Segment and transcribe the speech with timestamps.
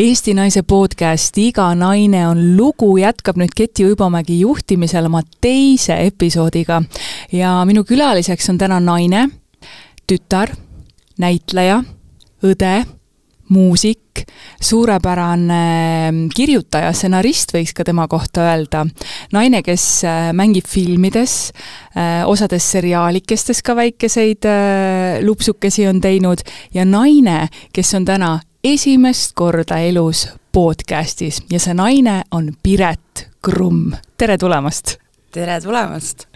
[0.00, 6.78] Eesti Naise podcast Iga naine on lugu jätkab nüüd Keti Uibomägi juhtimisel oma teise episoodiga
[7.36, 9.26] ja minu külaliseks on täna naine,
[10.08, 10.54] tütar,
[11.20, 11.82] näitleja,
[12.48, 12.72] õde,
[13.52, 14.24] muusik,
[14.62, 15.62] suurepärane
[16.32, 18.86] kirjutaja, stsenarist võiks ka tema kohta öelda.
[19.36, 21.50] naine, kes äh, mängib filmides,
[21.92, 29.32] äh, osades seriaalikestes ka väikeseid äh, lupsukesi on teinud ja naine, kes on täna esimest
[29.34, 33.94] korda elus podcastis ja see naine on Piret Krumm.
[34.20, 34.98] tere tulemast!
[35.32, 36.26] tere tulemast!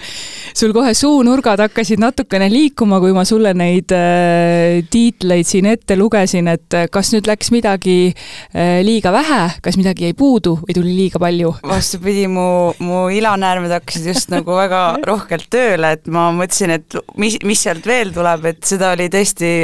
[0.56, 6.48] sul kohe suunurgad hakkasid natukene liikuma, kui ma sulle neid äh, tiitleid siin ette lugesin,
[6.48, 10.97] et äh, kas nüüd läks midagi äh, liiga vähe, kas midagi jäi puudu või tuli
[11.02, 11.52] liiga palju?
[11.69, 12.48] vastupidi, mu,
[12.80, 17.84] mu ilanäärmed hakkasid just nagu väga rohkelt tööle, et ma mõtlesin, et mis, mis sealt
[17.84, 19.56] veel tuleb, et seda oli tõesti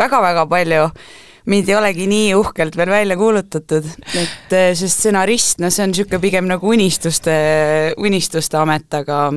[0.00, 0.92] väga-väga palju
[1.48, 5.94] mind ei olegi nii uhkelt veel välja kuulutatud, et eh, see stsenarist, no see on
[5.94, 7.34] niisugune pigem nagu unistuste,
[8.04, 9.28] unistuste amet, aga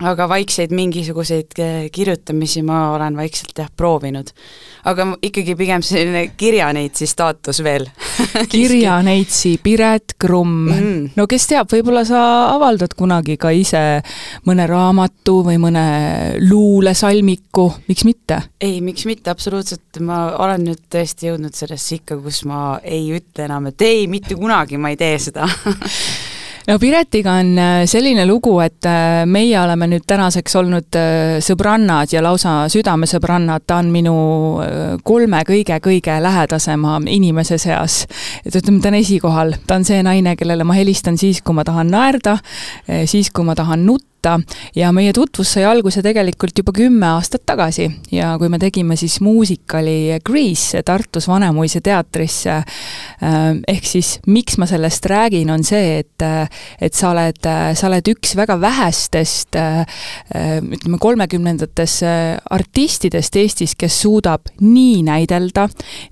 [0.00, 1.56] aga vaikseid mingisuguseid
[1.92, 4.30] kirjutamisi ma olen vaikselt jah proovinud.
[4.84, 7.84] aga ikkagi pigem selline kirjaneitsi staatus veel.
[8.52, 10.70] Kirjaneitsi, Piret Krumm.
[10.70, 11.10] Mm..
[11.16, 12.22] no kes teab, võib-olla sa
[12.54, 14.00] avaldad kunagi ka ise
[14.48, 15.84] mõne raamatu või mõne
[16.40, 18.40] luulesalmiku, miks mitte?
[18.60, 23.48] ei, miks mitte, absoluutselt, ma olen nüüd tõesti jõudnud sellesse ikka, kus ma ei ütle
[23.48, 25.48] enam, et ei, mitte kunagi ma ei tee seda
[26.68, 32.12] no Piretiga on äh, selline lugu, et äh, meie oleme nüüd tänaseks olnud äh, sõbrannad
[32.12, 34.16] ja lausa südamesõbrannad, ta on minu
[35.06, 38.04] kolme kõige-kõige lähedasema inimese seas.
[38.44, 41.64] et ütleme, ta on esikohal, ta on see naine, kellele ma helistan siis, kui ma
[41.64, 42.38] tahan naerda,
[43.06, 44.40] siis, kui ma tahan nutta, võtta
[44.76, 47.88] ja meie tutvus sai alguse tegelikult juba kümme aastat tagasi.
[48.12, 52.64] Ja kui me tegime siis muusikali Grease Tartus Vanemuise teatris, äh,
[53.68, 57.40] ehk siis miks ma sellest räägin, on see, et et sa oled,
[57.74, 59.86] sa oled üks väga vähestest äh,
[60.60, 65.68] ütleme, kolmekümnendates äh, artistidest Eestis, kes suudab nii näidelda,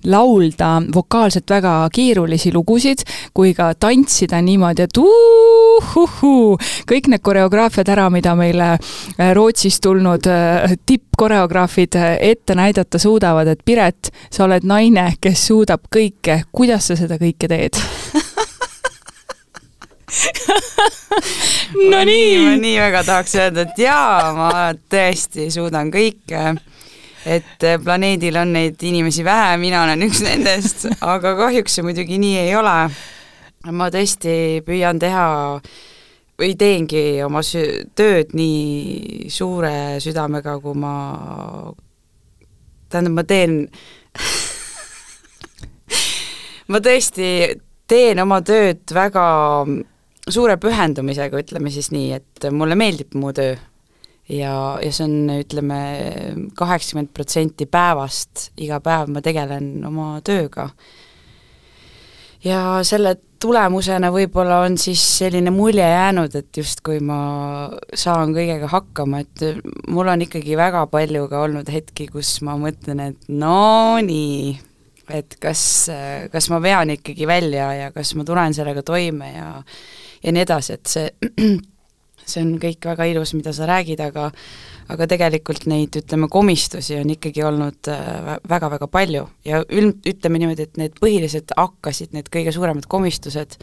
[0.08, 3.04] laulda vokaalselt väga keerulisi lugusid,
[3.36, 6.56] kui ka tantsida niimoodi, et uhuhuu,
[6.88, 12.98] kõik need koreograafiad ära ära, mida meile äh, Rootsist tulnud äh, tippkoreograafid äh, ette näidata
[12.98, 17.74] suudavad, et Piret, sa oled naine, kes suudab kõike, kuidas sa seda kõike teed
[21.90, 22.38] no nii.
[22.44, 24.50] ma nii väga tahaks öelda, et jaa, ma
[24.90, 26.54] tõesti suudan kõike.
[27.26, 32.38] et planeedil on neid inimesi vähe, mina olen üks nendest, aga kahjuks see muidugi nii
[32.46, 32.78] ei ole.
[33.74, 35.28] ma tõesti püüan teha
[35.58, 35.62] äh,
[36.38, 40.94] või teengi oma sü-, tööd nii suure südamega, kui ma,
[42.88, 43.64] tähendab, ma teen
[46.72, 47.30] ma tõesti
[47.88, 49.24] teen oma tööd väga
[50.28, 53.56] suure pühendumisega, ütleme siis nii, et mulle meeldib mu töö.
[54.28, 54.54] ja,
[54.84, 55.80] ja see on, ütleme,
[56.54, 60.68] kaheksakümmend protsenti päevast, iga päev ma tegelen oma tööga
[62.44, 67.18] ja selle tulemusena võib-olla on siis selline mulje jäänud, et justkui ma
[67.94, 69.44] saan kõigega hakkama, et
[69.92, 74.56] mul on ikkagi väga palju ka olnud hetki, kus ma mõtlen, et no nii,
[75.14, 75.62] et kas,
[76.32, 79.52] kas ma vean ikkagi välja ja kas ma tulen sellega toime ja
[80.22, 81.10] ja nii edasi, et see,
[82.28, 84.30] see on kõik väga ilus, mida sa räägid, aga
[84.88, 87.90] aga tegelikult neid, ütleme, komistusi on ikkagi olnud
[88.48, 93.58] väga-väga äh, palju ja ül-, ütleme niimoodi, et need põhilised hakkasid, need kõige suuremad komistused,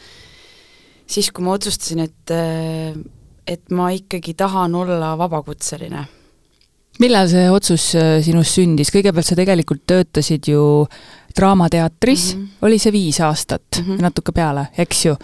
[1.10, 2.98] siis kui ma otsustasin, et äh,
[3.46, 6.06] et ma ikkagi tahan olla vabakutseline.
[7.00, 10.64] Millal see otsus äh, sinus sündis, kõigepealt sa tegelikult töötasid ju
[11.36, 12.66] Draamateatris mm -hmm.
[12.68, 14.02] oli see viis aastat mm, -hmm.
[14.02, 15.16] natuke peale, eks ju.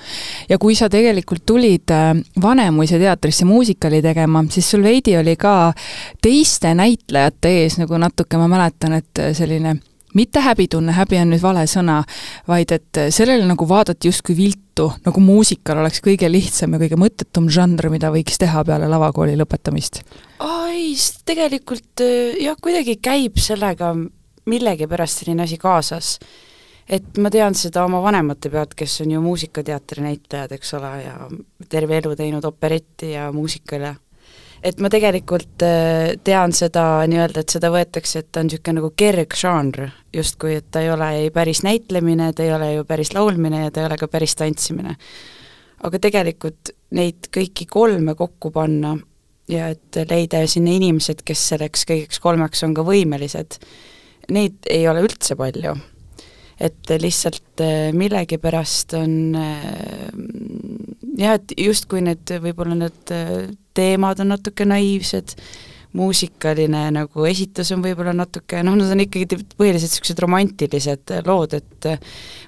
[0.50, 5.74] ja kui sa tegelikult tulid äh, Vanemuise teatrisse muusikali tegema, siis sul veidi oli ka
[6.22, 9.80] teiste näitlejate ees nagu natuke, ma mäletan, et äh, selline
[10.14, 12.02] mitte häbitunne, häbi on nüüd vale sõna,
[12.48, 17.00] vaid et äh, sellele nagu vaadati justkui viltu, nagu muusikal oleks kõige lihtsam ja kõige
[17.00, 20.02] mõttetum žanr, mida võiks teha peale lavakooli lõpetamist.
[20.42, 22.04] ei, tegelikult
[22.42, 23.94] jah, kuidagi käib sellega
[24.46, 26.20] millegipärast selline asi kaasas.
[26.90, 31.14] et ma tean seda oma vanemate pealt, kes on ju muusikateatri näitlejad, eks ole, ja
[31.70, 33.96] terve elu teinud operetti ja muusikale.
[34.62, 38.92] Et ma tegelikult äh, tean seda nii-öelda, et seda võetakse, et ta on niisugune nagu
[38.98, 43.66] kergžanr, justkui et ta ei ole ei päris näitlemine, ta ei ole ju päris laulmine
[43.66, 44.98] ja ta ei ole ka päris tantsimine.
[45.82, 48.94] aga tegelikult neid kõiki kolme kokku panna
[49.50, 53.58] ja et leida sinna inimesed, kes selleks kõigeks kolmeks on ka võimelised,
[54.30, 55.74] neid ei ole üldse palju.
[56.62, 57.64] et lihtsalt
[57.98, 59.34] millegipärast on
[61.18, 63.14] jah, et justkui need, võib-olla need
[63.78, 65.36] teemad on natuke naiivsed,
[65.98, 71.90] muusikaline nagu esitus on võib-olla natuke, noh, nad on ikkagi põhiliselt niisugused romantilised lood, et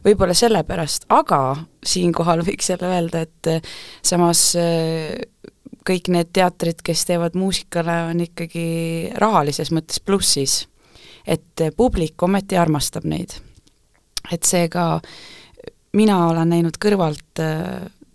[0.05, 1.41] võib-olla sellepärast, aga
[1.83, 3.71] siinkohal võiks jälle öelda, et
[4.05, 4.45] samas
[5.87, 8.67] kõik need teatrid, kes teevad muusikale, on ikkagi
[9.19, 10.67] rahalises mõttes plussis.
[11.27, 13.33] et publik ometi armastab neid.
[14.31, 15.01] et seega
[15.93, 17.43] mina olen näinud kõrvalt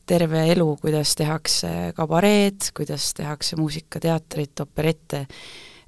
[0.09, 5.27] terve elu, kuidas tehakse kabareed, kuidas tehakse muusikateatrit, operette,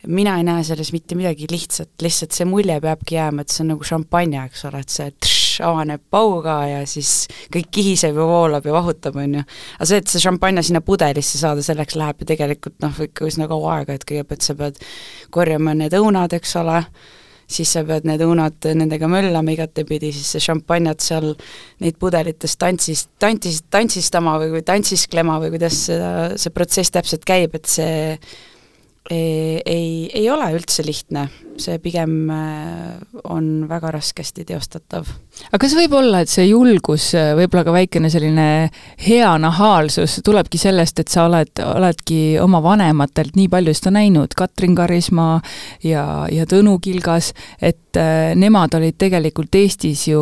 [0.07, 3.73] mina ei näe selles mitte midagi lihtsat, lihtsalt see mulje peabki jääma, et see on
[3.75, 5.37] nagu šampanja, eks ole, et see tš,
[5.67, 9.47] avaneb pauga ja siis kõik kihiseb ja voolab ja vahutab, on ju.
[9.77, 13.49] aga see, et see šampanja sinna pudelisse saada, selleks läheb ju tegelikult noh, ikka üsna
[13.51, 14.81] kaua aega, et kõigepealt sa pead
[15.35, 16.81] korjama need õunad, eks ole,
[17.51, 21.33] siis sa pead need õunad nendega möllama igatepidi, siis see šampanjat seal
[21.83, 27.57] neid pudelites tantsis, tantsis, tantsistama või, või tantsisklema või kuidas seda, see protsess täpselt käib,
[27.59, 28.17] et see
[29.09, 31.25] ei, ei, ei ole üldse lihtne,
[31.61, 32.99] see pigem äh,
[33.33, 35.09] on väga raskesti teostatav.
[35.49, 38.47] aga kas võib olla, et see julgus, äh, võib-olla ka väikene selline
[39.07, 44.77] hea nahaalsus tulebki sellest, et sa oled, oledki oma vanematelt nii palju seda näinud, Katrin
[44.79, 45.41] Karismaa
[45.87, 50.21] ja, ja Tõnu Kilgas, et äh, nemad olid tegelikult Eestis ju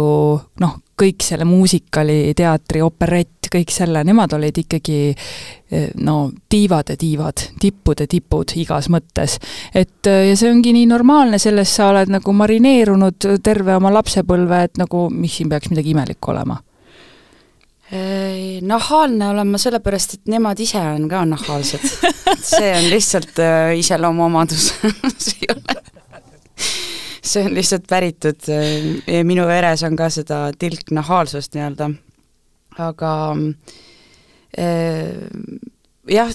[0.62, 7.44] noh, kõik selle muusikali, teatri, operett, kõik selle, nemad olid ikkagi eh, no tiivade tiivad,
[7.60, 9.38] tippude tipud igas mõttes.
[9.74, 14.62] et eh, ja see ongi nii normaalne, selles sa oled nagu marineerunud terve oma lapsepõlve,
[14.68, 16.62] et nagu mis siin peaks midagi imelikku olema
[17.88, 21.86] Nahaalne olen ma sellepärast, et nemad ise on ka nahaalsed.
[22.50, 24.66] see on lihtsalt äh, iseloomuomadus
[25.24, 25.78] see ei ole
[27.28, 31.90] see on lihtsalt päritud, äh, minu veres on ka seda tilknahaalsust nii-öelda,
[32.84, 33.12] aga
[34.58, 35.18] äh,
[36.08, 36.32] jah,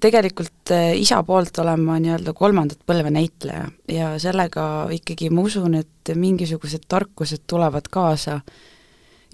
[0.00, 5.78] tegelikult äh, isa poolt olen ma nii-öelda kolmandat põlve näitleja ja sellega ikkagi ma usun,
[5.80, 8.40] et mingisugused tarkused tulevad kaasa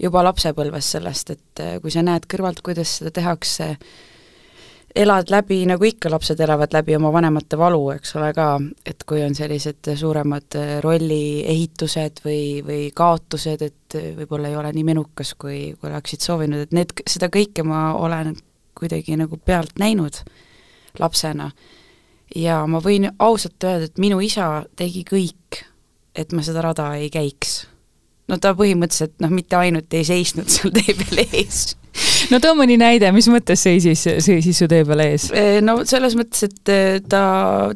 [0.01, 3.75] juba lapsepõlves sellest, et kui sa näed kõrvalt, kuidas seda tehakse,
[4.95, 8.47] elad läbi, nagu ikka lapsed elavad läbi oma vanemate valu, eks ole ka,
[8.85, 14.87] et kui on sellised suuremad äh, rolliehitused või, või kaotused, et võib-olla ei ole nii
[14.87, 18.35] menukas, kui, kui oleksid soovinud, et need, seda kõike ma olen
[18.77, 20.23] kuidagi nagu pealt näinud
[20.99, 21.51] lapsena.
[22.35, 25.65] ja ma võin ausalt öelda, et minu isa tegi kõik,
[26.15, 27.67] et ma seda rada ei käiks.
[28.27, 31.75] no ta põhimõtteliselt noh, mitte ainult ei seisnud seal tee peal ees
[32.31, 35.29] no too mõni näide, mis mõttes seisis, seisis su tee peal ees?
[35.65, 37.23] no selles mõttes, et äh, ta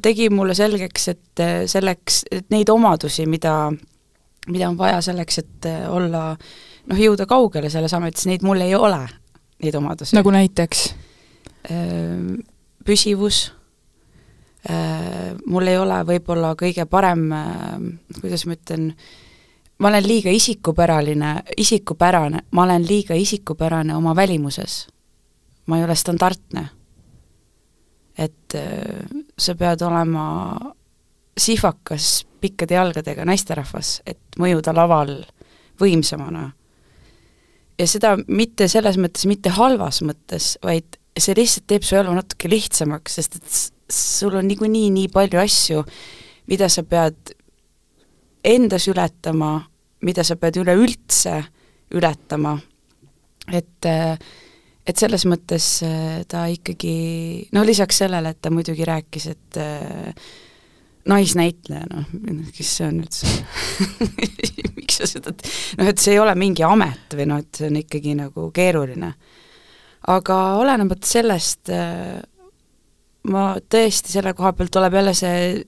[0.04, 3.56] tegi mulle selgeks, et äh, selleks, et neid omadusi, mida,
[4.50, 8.76] mida on vaja selleks, et äh, olla noh, jõuda kaugele selles ametis, neid mul ei
[8.78, 9.04] ole,
[9.64, 10.18] neid omadusi.
[10.18, 10.88] nagu näiteks?
[12.86, 13.40] Püsivus,
[15.50, 17.24] mul ei ole võib-olla kõige parem,
[18.20, 18.92] kuidas ma ütlen,
[19.80, 24.88] ma olen liiga isikupäraline, isikupärane, ma olen liiga isikupärane oma välimuses.
[25.66, 26.70] ma ei ole standardne.
[28.18, 30.58] et äh, sa pead olema
[31.38, 35.26] sihvakas pikkade jalgadega naisterahvas, et mõjuda laval
[35.80, 36.52] võimsamana.
[37.80, 42.50] ja seda mitte selles mõttes, mitte halvas mõttes, vaid see lihtsalt teeb su elu natuke
[42.52, 43.58] lihtsamaks, sest et
[43.92, 45.84] sul on niikuinii nii palju asju,
[46.48, 47.36] mida sa pead
[48.46, 49.66] endas ületama,
[50.06, 51.40] mida sa pead üleüldse
[51.96, 52.56] ületama,
[53.54, 53.90] et
[54.86, 56.96] et selles mõttes äh, ta ikkagi,
[57.58, 60.28] no lisaks sellele, et ta muidugi rääkis, et äh,
[61.10, 62.06] naisnäitleja, noh,
[62.54, 63.30] kes see on üldse
[64.78, 65.34] miks sa seda,
[65.80, 69.12] noh, et see ei ole mingi amet või noh, et see on ikkagi nagu keeruline.
[70.14, 72.22] aga olenemata sellest äh,
[73.32, 75.64] ma tõesti, selle koha pealt tuleb jälle see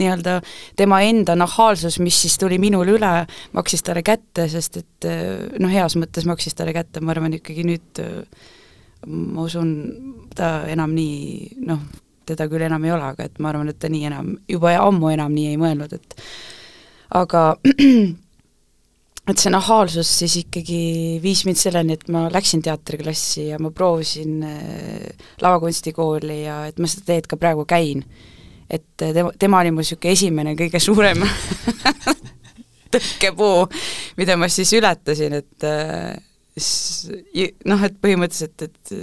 [0.00, 0.38] nii-öelda
[0.78, 3.12] tema enda nahaalsus, mis siis tuli minul üle,
[3.56, 5.10] maksis talle kätte, sest et
[5.60, 8.02] noh, heas mõttes maksis talle kätte, ma arvan ikkagi nüüd
[9.06, 9.74] ma usun,
[10.36, 11.84] ta enam nii noh,
[12.28, 15.12] teda küll enam ei ole, aga et ma arvan, et ta nii enam, juba ammu
[15.14, 16.18] enam nii ei mõelnud, et
[17.20, 17.44] aga
[19.30, 20.82] et see nahaalsus siis ikkagi
[21.22, 26.90] viis mind selleni, et ma läksin teatriklassi ja ma proovisin äh, lavakunstikooli ja et ma
[26.90, 28.04] seda teed ka praegu käin.
[28.70, 31.24] Et tema, tema oli mu niisugune esimene kõige suurem
[32.94, 33.66] tõkkepuu,
[34.18, 36.14] mida ma siis ületasin, et äh,
[37.70, 38.94] noh, et põhimõtteliselt, et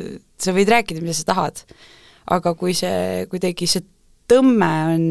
[0.44, 1.64] sa võid rääkida, mida sa tahad,
[2.36, 3.86] aga kui see kuidagi, see
[4.28, 5.04] tõmme on,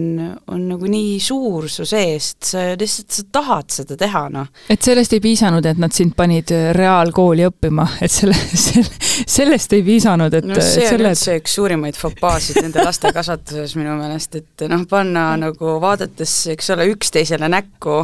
[0.52, 4.50] on nagu nii suur su seest, sa lihtsalt, sa tahad seda teha, noh.
[4.72, 8.92] et sellest ei piisanud, et nad sind panid reaalkooli õppima, et selle, selle,
[9.24, 11.12] sellest ei piisanud, et no see on selle...
[11.14, 16.74] üldse üks suurimaid fopaasid nende laste kasvatuses minu meelest, et noh, panna nagu vaadates, eks
[16.76, 18.02] ole, üksteisele näkku,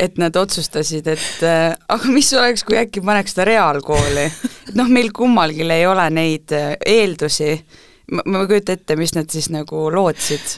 [0.00, 4.26] et nad otsustasid, et äh, aga mis oleks, kui äkki paneks ta reaalkooli.
[4.70, 7.52] et noh, meil kummalgi ei ole neid äh, eeldusi
[8.10, 10.56] ma, ma ei kujuta ette, mis nad siis nagu lootsid.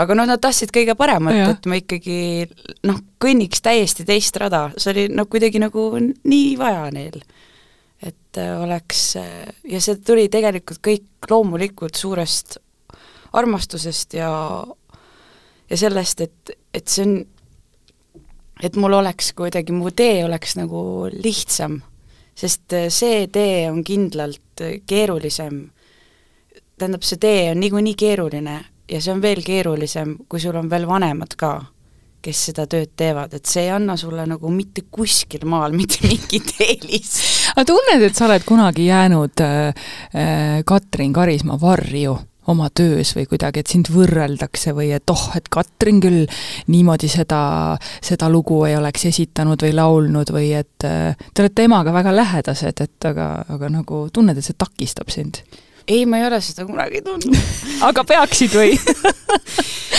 [0.00, 2.18] aga noh, nad tahtsid kõige paremat, et ma ikkagi
[2.88, 7.20] noh, kõnniks täiesti teist rada, see oli noh, kuidagi nagu nii vaja neil.
[8.02, 12.58] et äh, oleks, äh, ja see tuli tegelikult kõik loomulikult suurest
[13.32, 14.30] armastusest ja
[15.70, 17.14] ja sellest, et, et see on,
[18.62, 20.82] et mul oleks kuidagi, mu tee oleks nagu
[21.12, 21.78] lihtsam,
[22.34, 25.62] sest äh, see tee on kindlalt keerulisem
[26.78, 28.58] tähendab, see tee on niikuinii keeruline
[28.90, 31.52] ja see on veel keerulisem, kui sul on veel vanemad ka,
[32.22, 36.54] kes seda tööd teevad, et see ei anna sulle nagu mitte kuskil maal mitte mingit
[36.62, 37.22] eelist.
[37.54, 42.18] aga tunned, et sa oled kunagi jäänud äh, äh, Katrin Karismaa varju?
[42.50, 46.24] oma töös või kuidagi, et sind võrreldakse või et oh, et Katrin küll
[46.74, 47.42] niimoodi seda,
[48.02, 52.82] seda lugu ei oleks esitanud või laulnud või et äh, te olete emaga väga lähedased,
[52.82, 55.44] et aga, aga nagu tunned, et see takistab sind?
[55.86, 57.38] Ei, ma ei ole seda kunagi tundnud.
[57.88, 58.76] Aga peaksid või?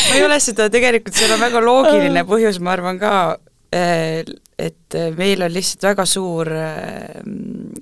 [0.03, 3.11] Ma ei ole seda, tegelikult seal on väga loogiline põhjus, ma arvan ka,
[3.73, 4.25] eh,
[4.59, 7.21] et meil on lihtsalt väga suur eh,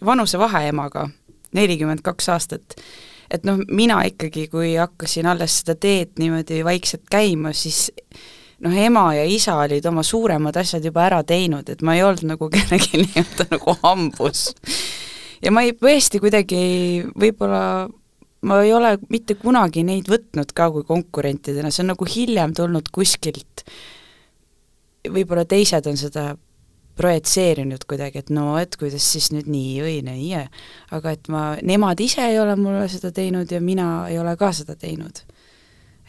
[0.06, 1.08] vanusevahe emaga,
[1.58, 2.78] nelikümmend kaks aastat.
[3.32, 7.90] et noh, mina ikkagi, kui hakkasin alles seda teed niimoodi vaikselt käima, siis
[8.62, 12.36] noh, ema ja isa olid oma suuremad asjad juba ära teinud, et ma ei olnud
[12.36, 14.50] nagu kellelgi nii-öelda nagu hambus
[15.42, 16.62] ja ma ei, tõesti kuidagi
[17.18, 17.90] võib-olla
[18.48, 22.90] ma ei ole mitte kunagi neid võtnud ka kui konkurentidena, see on nagu hiljem tulnud
[22.94, 23.66] kuskilt,
[25.10, 26.32] võib-olla teised on seda
[27.02, 30.42] projitseerinud kuidagi, et no et kuidas siis nüüd nii või nii,
[30.98, 34.52] aga et ma, nemad ise ei ole mulle seda teinud ja mina ei ole ka
[34.56, 35.24] seda teinud.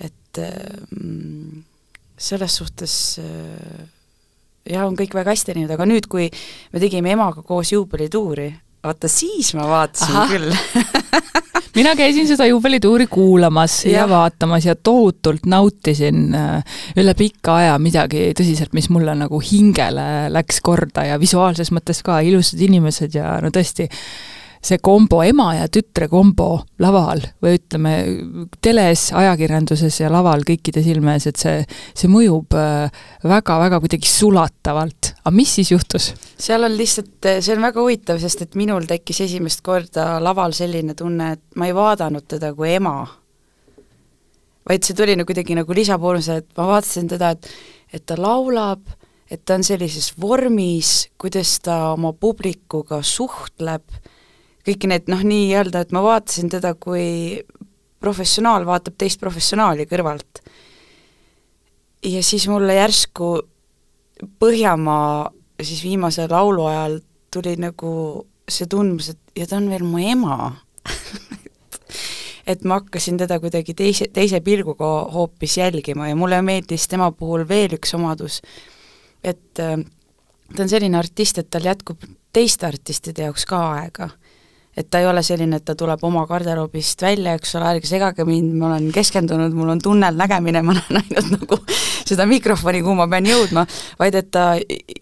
[0.02, 1.62] et mm,
[2.18, 3.84] selles suhtes äh,
[4.66, 6.28] jah, on kõik väga hästi läinud, aga nüüd, kui
[6.72, 8.48] me tegime emaga koos juubelituuri,
[8.82, 10.26] vaata siis ma vaatasin Aha.
[10.30, 10.50] küll
[11.78, 14.02] mina käisin seda juubelituuri kuulamas ja.
[14.02, 20.28] ja vaatamas ja tohutult nautisin äh, üle pika aja midagi tõsiselt, mis mulle nagu hingele
[20.34, 23.88] läks korda ja visuaalses mõttes ka ilusad inimesed ja no tõesti,
[24.62, 27.94] see kombo, ema ja tütre kombo laval või ütleme,
[28.62, 31.64] teles, ajakirjanduses ja laval kõikide silme ees, et see,
[31.98, 35.12] see mõjub väga-väga äh, kuidagi sulatavalt.
[35.24, 36.12] aga mis siis juhtus?
[36.38, 40.94] seal on lihtsalt, see on väga huvitav, sest et minul tekkis esimest korda laval selline
[40.94, 42.96] tunne, et ma ei vaadanud teda kui ema,
[44.68, 47.50] vaid see tuli nagu kuidagi nagu lisaboonus, et ma vaatasin teda, et
[47.92, 48.86] et ta laulab,
[49.28, 53.84] et ta on sellises vormis, kuidas ta oma publikuga suhtleb
[54.66, 57.42] kõiki need noh, nii-öelda, et ma vaatasin teda kui
[58.02, 60.42] professionaal vaatab teist professionaali kõrvalt.
[62.02, 63.38] ja siis mulle järsku
[64.38, 67.00] Põhjamaa siis viimase laulu ajal
[67.34, 70.52] tuli nagu see tundmus, et ja ta on veel mu ema
[72.52, 77.46] et ma hakkasin teda kuidagi teise, teise pilguga hoopis jälgima ja mulle meeldis tema puhul
[77.48, 78.40] veel üks omadus,
[79.24, 79.78] et äh,
[80.54, 82.02] ta on selline artist, et tal jätkub
[82.32, 84.10] teiste artistide jaoks ka aega
[84.76, 88.24] et ta ei ole selline, et ta tuleb oma garderoobist välja, eks ole, ärge segage
[88.24, 91.58] mind, ma olen keskendunud, mul on tunnelnägemine, ma näen ainult nagu
[92.08, 93.66] seda mikrofoni, kuhu ma pean jõudma,
[94.00, 94.46] vaid et ta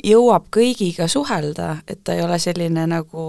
[0.06, 3.26] jõuab kõigiga suhelda, et ta ei ole selline nagu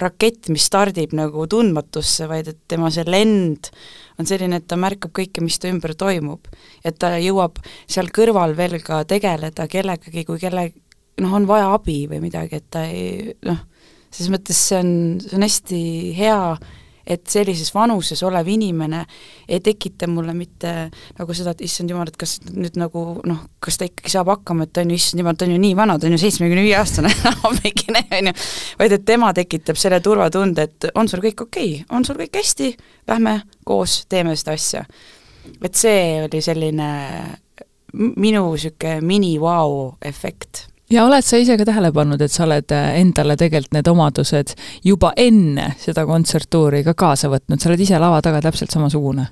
[0.00, 3.72] rakett, mis stardib nagu tundmatusse, vaid et tema see lend
[4.20, 6.48] on selline, et ta märkab kõike, mis ta ümber toimub.
[6.84, 10.70] et ta jõuab seal kõrval veel ka tegeleda kellegagi, kui kelle
[11.20, 13.60] noh, on vaja abi või midagi, et ta ei noh,
[14.12, 15.82] selles mõttes see on, see on hästi
[16.18, 16.38] hea,
[17.02, 19.00] et sellises vanuses olev inimene
[19.48, 20.72] ei tekita mulle mitte
[21.18, 24.68] nagu seda, et issand jumal, et kas nüüd nagu noh, kas ta ikkagi saab hakkama,
[24.68, 26.76] et on ju, issand jumal, ta on ju nii vana, ta on ju seitsmekümne viie
[26.78, 27.10] aastane
[27.48, 28.36] ammikene, on ju,
[28.82, 32.38] vaid et tema tekitab selle turvatunde, et on sul kõik okei okay,, on sul kõik
[32.38, 32.74] hästi,
[33.10, 34.84] lähme koos teeme seda asja.
[35.58, 36.90] et see oli selline
[37.92, 42.96] minu niisugune mini-vau efekt ja oled sa ise ka tähele pannud, et sa oled äh,
[43.00, 48.20] endale tegelikult need omadused juba enne seda kontserttuuri ka kaasa võtnud, sa oled ise lava
[48.24, 49.28] taga täpselt samasugune?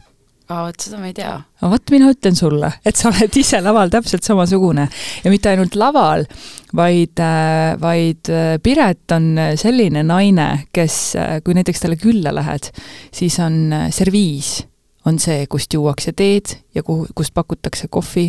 [0.51, 1.35] aa, vot seda ma ei tea.
[1.63, 4.89] no vot, mina ütlen sulle, et sa oled ise laval täpselt samasugune
[5.25, 6.25] ja mitte ainult laval,
[6.77, 10.99] vaid, äh, vaid äh, Piret on selline naine, kes,
[11.45, 12.73] kui näiteks talle külla lähed,
[13.15, 13.63] siis on
[13.95, 14.59] serviis
[15.09, 18.29] on see, kust juuakse teed ja kuhu, kust pakutakse kohvi,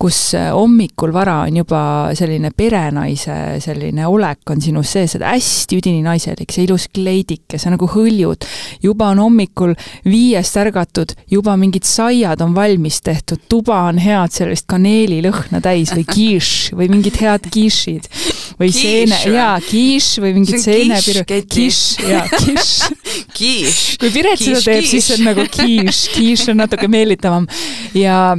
[0.00, 1.82] kus äh, hommikul vara on juba
[2.18, 7.72] selline perenaise selline olek on sinus sees, et hästi üdini naiselik, see ilus kleidike, sa
[7.72, 8.46] nagu hõljud,
[8.82, 9.74] juba on hommikul
[10.08, 16.06] viiest ärgatud, juba mingid saiad on valmis tehtud, tuba on head sellist kaneelilõhna täis või
[16.10, 18.10] kiš või mingid head kišid
[18.60, 22.74] või seene, jaa, kiš või mingid seenepiru, kiš, jaa, kiš
[23.40, 23.78] kiis.
[24.00, 27.46] kui Piret seda Kiš, teeb, siis see on nagu kiis, kiis on natuke meelitavam
[27.94, 28.36] ja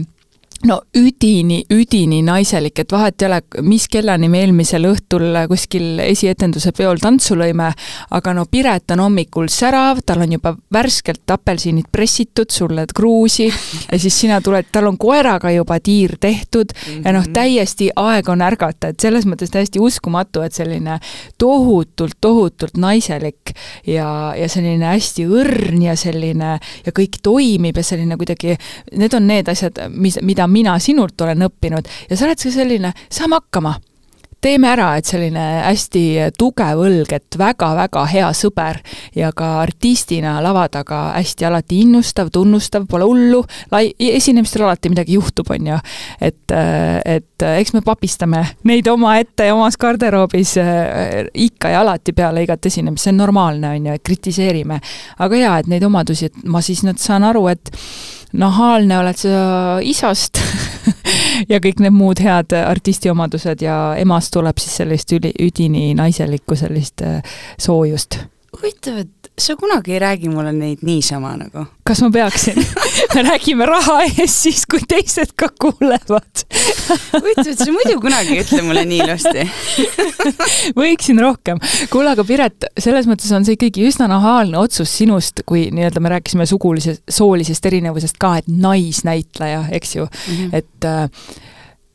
[0.67, 6.73] no üdini, üdini naiselik, et vahet ei ole, mis kellani me eelmisel õhtul kuskil esietenduse
[6.77, 7.71] peol tantsu lõime,
[8.13, 13.99] aga no Piret on hommikul särav, tal on juba värskelt apelsinid pressitud, sulle kruusi ja
[13.99, 18.91] siis sina tuled, tal on koeraga juba tiir tehtud ja noh, täiesti aeg on ärgata,
[18.91, 20.99] et selles mõttes täiesti uskumatu, et selline
[21.41, 23.55] tohutult, tohutult naiselik
[23.87, 26.53] ja, ja selline hästi õrn ja selline
[26.85, 28.57] ja kõik toimib ja selline kuidagi,
[28.97, 32.93] need on need asjad, mis, mida mina sinult olen õppinud ja sa oled ka selline,
[33.10, 33.77] saame hakkama
[34.41, 36.03] teeme ära, et selline hästi
[36.38, 38.79] tugev õlg, et väga-väga hea sõber
[39.17, 43.43] ja ka artistina lava taga hästi alati innustav, tunnustav, pole hullu,
[43.74, 45.79] lai-, esinemistel alati midagi juhtub, on ju.
[46.22, 46.55] et,
[47.05, 52.65] et eks me papistame neid omaette ja omas garderoobis äh, ikka ja alati peale igat
[52.65, 54.81] esinemist, see on normaalne, on ju, et kritiseerime.
[55.22, 57.70] aga jaa, et neid omadusi, et ma siis nüüd saan aru, et
[58.33, 60.39] nahaalne oled sa isast
[61.51, 66.55] ja kõik need muud head artisti omadused ja emast tuleb siis sellist üli, üdini naiselikku
[66.59, 67.19] sellist äh,
[67.59, 68.21] soojust.
[68.57, 71.65] huvitav, et sa kunagi ei räägi mulle neid niisama nagu.
[71.83, 72.57] kas ma peaksin
[73.15, 76.45] me räägime raha eest siis, kui teised ka kuulevad
[77.13, 79.45] huvitav, et sa muidu kunagi ei ütle mulle nii ilusti.
[80.81, 81.61] võiksin rohkem.
[81.91, 86.13] kuule, aga Piret, selles mõttes on see ikkagi üsna nahaalne otsus sinust, kui nii-öelda me
[86.15, 90.55] rääkisime sugulisest, soolisest erinevusest ka, et naisnäitleja, eks ju mm, -hmm.
[90.61, 91.07] et äh,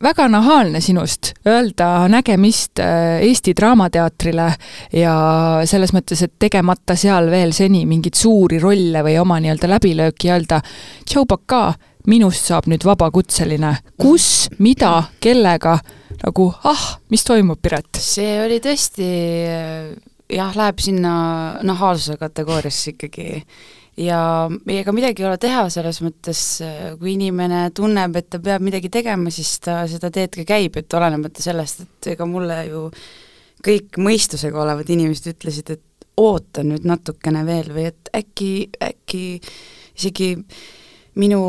[0.03, 4.47] väga nahaalne sinust öelda nägemist äh, Eesti Draamateatrile
[4.93, 5.17] ja
[5.65, 10.61] selles mõttes, et tegemata seal veel seni mingeid suuri rolle või oma nii-öelda läbilööki öelda
[11.07, 11.71] tšau-pakaa,
[12.07, 13.73] minust saab nüüd vabakutseline.
[13.99, 15.79] kus, mida, kellega,
[16.23, 17.97] nagu ah, mis toimub, Piret?
[18.01, 19.09] see oli tõesti
[20.33, 21.17] jah, läheb sinna
[21.67, 23.43] nahaalsuse kategooriasse ikkagi
[23.97, 24.21] ja
[24.71, 26.41] ega midagi ei ole teha, selles mõttes
[27.01, 30.99] kui inimene tunneb, et ta peab midagi tegema, siis ta seda teed ka käib, et
[30.99, 32.87] olenemata sellest, et ega mulle ju
[33.67, 38.51] kõik mõistusega olevad inimesed ütlesid, et oota nüüd natukene veel või et äkki,
[38.83, 39.23] äkki
[39.97, 40.31] isegi
[41.17, 41.41] minu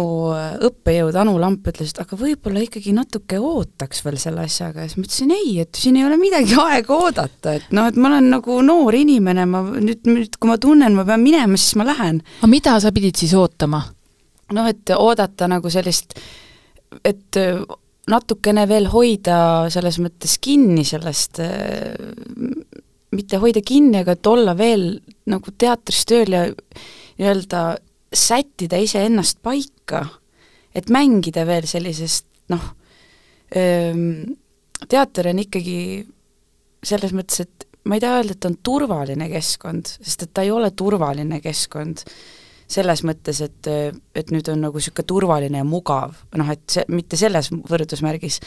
[0.67, 4.99] õppejõud Anu Lamp ütles, et aga võib-olla ikkagi natuke ootaks veel selle asjaga ja siis
[4.99, 8.30] ma ütlesin ei, et siin ei ole midagi aega oodata, et noh, et ma olen
[8.38, 12.21] nagu noor inimene, ma nüüd, nüüd kui ma tunnen, ma pean minema, siis ma lähen.
[12.39, 13.84] aga mida sa pidid siis ootama?
[14.56, 16.15] noh, et oodata nagu sellist,
[17.03, 17.41] et
[18.08, 19.39] natukene veel hoida
[19.73, 21.41] selles mõttes kinni sellest,
[23.17, 24.93] mitte hoida kinni, aga et olla veel
[25.27, 26.45] nagu teatris tööl ja
[27.17, 27.65] nii-öelda
[28.13, 30.06] sättida iseennast paika,
[30.76, 32.63] et mängida veel sellisest noh,
[34.88, 35.80] teater on ikkagi
[36.88, 40.43] selles mõttes, et ma ei taha öelda, et ta on turvaline keskkond, sest et ta
[40.46, 42.04] ei ole turvaline keskkond
[42.67, 43.70] selles mõttes, et,
[44.17, 48.41] et nüüd on nagu niisugune turvaline ja mugav, noh et see, mitte selles võrdusmärgis,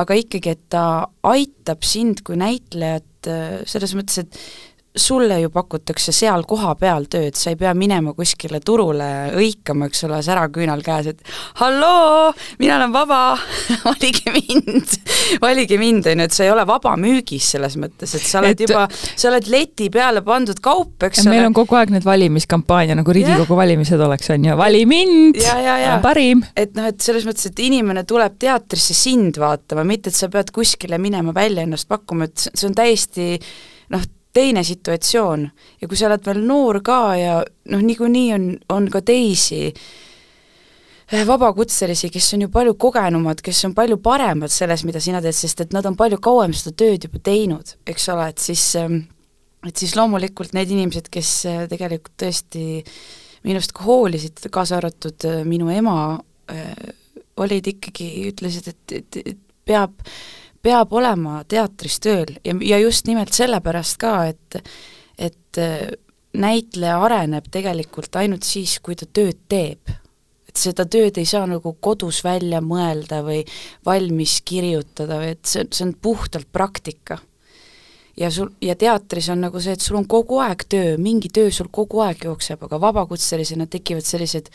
[0.00, 0.84] aga ikkagi, et ta
[1.30, 3.30] aitab sind kui näitlejat
[3.70, 4.38] selles mõttes, et
[4.96, 10.18] sulle ju pakutakse seal kohapeal tööd, sa ei pea minema kuskile turule hõikama, eks ole,
[10.24, 12.28] säraküünal käes, et halloo,
[12.60, 13.20] mina olen vaba
[13.86, 14.96] valige mind,
[15.40, 18.66] valige mind, on ju, et sa ei ole vabamüügis selles mõttes, et sa oled et...
[18.68, 21.38] juba, sa oled leti peale pandud kaup, eks ole.
[21.38, 23.62] meil on kogu aeg need valimiskampaania, nagu Riigikogu yeah.
[23.64, 25.40] valimised oleks, on ju, vali mind,
[26.04, 26.44] parim.
[26.52, 30.52] et noh, et selles mõttes, et inimene tuleb teatrisse sind vaatama, mitte et sa pead
[30.52, 33.38] kuskile minema välja ennast pakkuma, et see on täiesti
[33.92, 35.48] noh, teine situatsioon.
[35.80, 37.36] Ja kui sa oled veel noor ka ja
[37.72, 43.76] noh, niikuinii on, on ka teisi eh, vabakutselisi, kes on ju palju kogenumad, kes on
[43.76, 47.22] palju paremad selles, mida sina teed, sest et nad on palju kauem seda tööd juba
[47.22, 49.02] teinud, eks ole, et siis ehm,
[49.68, 52.82] et siis loomulikult need inimesed, kes eh, tegelikult tõesti
[53.46, 55.96] minust ka hoolisid, kaasa arvatud eh, minu ema,
[57.40, 59.94] olid ikkagi, ütlesid, et, et, et peab
[60.62, 64.62] peab olema teatris tööl ja, ja just nimelt sellepärast ka, et
[65.18, 65.90] et äh,
[66.32, 69.90] näitleja areneb tegelikult ainult siis, kui ta tööd teeb.
[70.48, 73.40] et seda tööd ei saa nagu kodus välja mõelda või
[73.86, 77.18] valmis kirjutada või et see, see on puhtalt praktika.
[78.16, 81.50] ja sul, ja teatris on nagu see, et sul on kogu aeg töö, mingi töö
[81.50, 84.48] sul kogu aeg jookseb, aga vabakutselisena tekivad sellised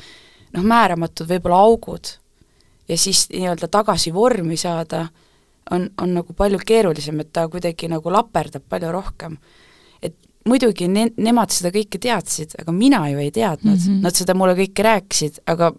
[0.54, 2.18] noh, määramatud võib-olla augud
[2.88, 5.08] ja siis nii-öelda tagasi vormi saada,
[5.72, 9.38] on, on nagu palju keerulisem, et ta kuidagi nagu laperdab palju rohkem.
[10.02, 10.16] et
[10.48, 14.02] muidugi ne-, nemad seda kõike teadsid, aga mina ju ei teadnud mm, -hmm.
[14.06, 15.74] nad seda mulle kõike rääkisid, aga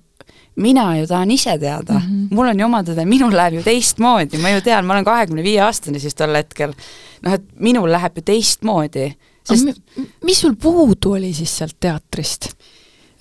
[0.58, 2.34] mina ju tahan ise teada mm, -hmm.
[2.34, 5.42] mul on ju oma tõde, minul läheb ju teistmoodi, ma ju tean, ma olen kahekümne
[5.42, 6.74] viie aastane siis tol hetkel,
[7.22, 9.12] noh et minul läheb ju teistmoodi,
[9.44, 9.78] sest
[10.24, 12.50] mis sul puudu oli siis sealt teatrist?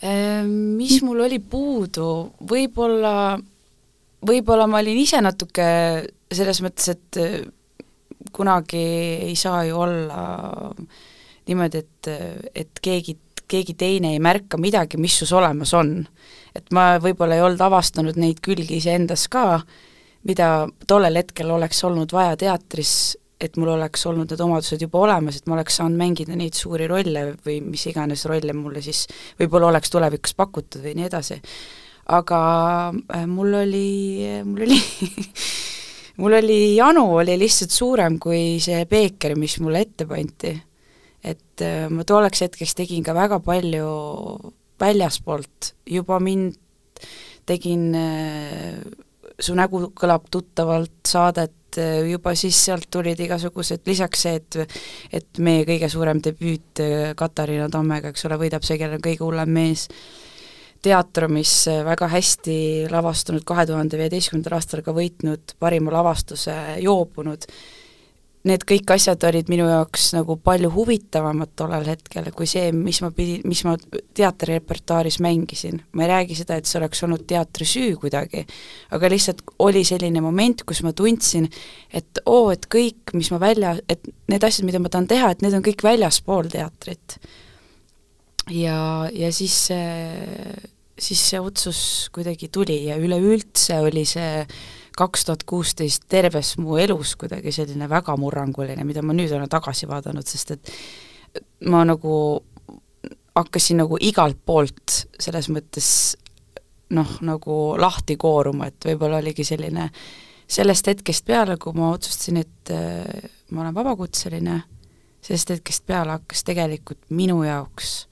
[0.02, 3.38] Ehm, mis mul oli puudu, võib-olla,
[4.28, 5.66] võib-olla ma olin ise natuke
[6.34, 7.40] selles mõttes, et äh,
[8.36, 8.84] kunagi
[9.30, 10.74] ei saa ju olla
[11.48, 12.10] niimoodi, et,
[12.56, 16.02] et keegi, keegi teine ei märka midagi, mis sus olemas on.
[16.58, 19.62] et ma võib-olla ei olnud avastanud neid külgi iseendas ka,
[20.26, 22.92] mida tollel hetkel oleks olnud vaja teatris,
[23.40, 26.88] et mul oleks olnud need omadused juba olemas, et ma oleks saanud mängida neid suuri
[26.90, 29.06] rolle või mis iganes rolle mulle siis
[29.38, 31.40] võib-olla oleks tulevikus pakutud või nii edasi.
[32.18, 32.42] aga
[33.14, 33.88] äh, mul oli,
[34.48, 34.82] mul oli
[36.18, 40.54] mul oli janu oli lihtsalt suurem kui see beeker, mis mulle ette pandi.
[41.24, 43.88] et äh, ma tolleks hetkeks tegin ka väga palju
[44.80, 46.56] väljaspoolt, juba mind
[47.46, 48.80] tegin äh,
[49.38, 54.58] Su nägu kõlab tuttavalt saadet, äh, juba siis sealt tulid igasugused, lisaks see, et
[55.14, 56.82] et meie kõige suurem debüüt
[57.16, 59.86] Katariina Tammega, eks ole, võidab see, kellel on kõige hullem mees,
[60.88, 61.54] teater, mis
[61.88, 62.60] väga hästi
[62.92, 67.48] lavastunud, kahe tuhande viieteistkümnendal aastal ka võitnud parima lavastuse joobunud,
[68.48, 73.10] need kõik asjad olid minu jaoks nagu palju huvitavamad tollel hetkel, kui see, mis ma
[73.16, 73.74] pidin, mis ma
[74.16, 75.82] teatrirepertuaaris mängisin.
[75.92, 78.46] ma ei räägi seda, et see oleks olnud teatri süü kuidagi,
[78.96, 81.50] aga lihtsalt oli selline moment, kus ma tundsin,
[81.92, 85.44] et oo, et kõik, mis ma välja, et need asjad, mida ma tahan teha, et
[85.44, 87.20] need on kõik väljaspool teatrit
[88.52, 89.88] ja, ja siis see,
[91.00, 91.80] siis see otsus
[92.14, 94.46] kuidagi tuli ja üleüldse oli see
[94.98, 99.90] kaks tuhat kuusteist terves mu elus kuidagi selline väga murranguline, mida ma nüüd olen tagasi
[99.90, 100.72] vaadanud, sest et
[101.70, 102.14] ma nagu
[103.38, 105.90] hakkasin nagu igalt poolt selles mõttes
[106.98, 109.92] noh, nagu lahti kooruma, et võib-olla oligi selline
[110.48, 114.62] sellest hetkest peale, kui ma otsustasin, et äh, ma olen vabakutseline,
[115.22, 118.08] sellest hetkest peale hakkas tegelikult minu jaoks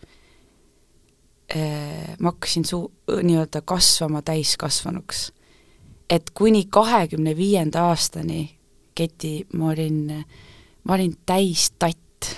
[1.53, 5.31] ma hakkasin suu-, nii-öelda kasvama täiskasvanuks.
[6.09, 8.55] et kuni kahekümne viienda aastani,
[8.95, 10.25] Keti, ma olin,
[10.83, 12.35] ma olin täis tatt.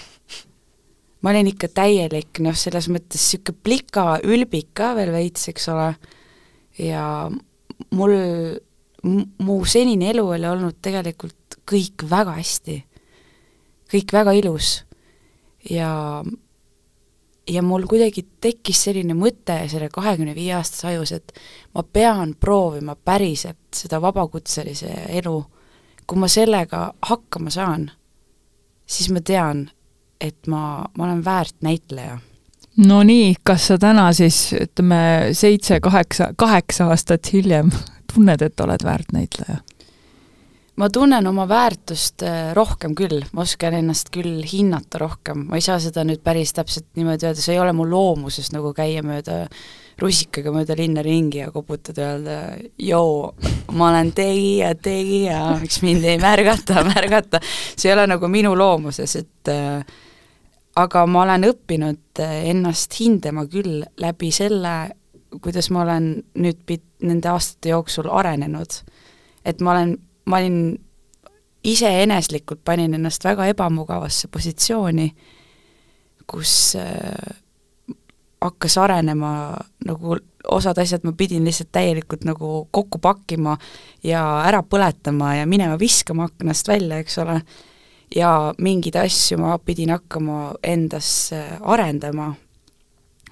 [1.21, 5.91] ma olin ikka täielik, noh, selles mõttes niisugune plika ülbik ka veel veits, eks ole,
[6.79, 7.29] ja
[7.91, 8.15] mul,
[9.43, 12.83] mu senine elu oli olnud tegelikult kõik väga hästi.
[13.87, 14.83] kõik väga ilus
[15.69, 16.23] ja
[17.47, 21.33] ja mul kuidagi tekkis selline mõte selle kahekümne viie aastase ajus, et
[21.75, 25.45] ma pean proovima päriselt seda vabakutselise elu.
[26.07, 27.89] kui ma sellega hakkama saan,
[28.87, 29.65] siis ma tean,
[30.21, 32.19] et ma, ma olen väärt näitleja.
[32.77, 37.71] no nii, kas sa täna siis ütleme seitse, kaheksa, kaheksa aastat hiljem
[38.13, 39.57] tunned, et oled väärt näitleja?
[40.77, 45.65] Ma tunnen oma väärtust äh, rohkem küll, ma oskan ennast küll hinnata rohkem, ma ei
[45.65, 49.45] saa seda nüüd päris täpselt niimoodi öelda, see ei ole mu loomuses nagu käia mööda
[49.97, 52.35] rusikaga mööda linna ringi ja koputada öelda
[52.77, 53.33] joo,
[53.73, 57.41] ma olen tegija, tegija, miks mind ei märgata, märgata,
[57.73, 59.81] see ei ole nagu minu loomuses, et äh,
[60.77, 64.77] aga ma olen õppinud äh, ennast hindama küll läbi selle,
[65.41, 68.83] kuidas ma olen nüüd pit-, nende aastate jooksul arenenud.
[69.47, 69.95] et ma olen
[70.27, 70.75] ma olin
[71.67, 75.09] iseeneslikult panin ennast väga ebamugavasse positsiooni,
[76.27, 77.37] kus äh,
[78.41, 79.31] hakkas arenema
[79.87, 80.17] nagu
[80.51, 83.57] osad asjad ma pidin lihtsalt täielikult nagu kokku pakkima
[84.03, 87.41] ja ära põletama ja minema viskama aknast välja, eks ole,
[88.15, 92.33] ja mingeid asju ma pidin hakkama endas arendama,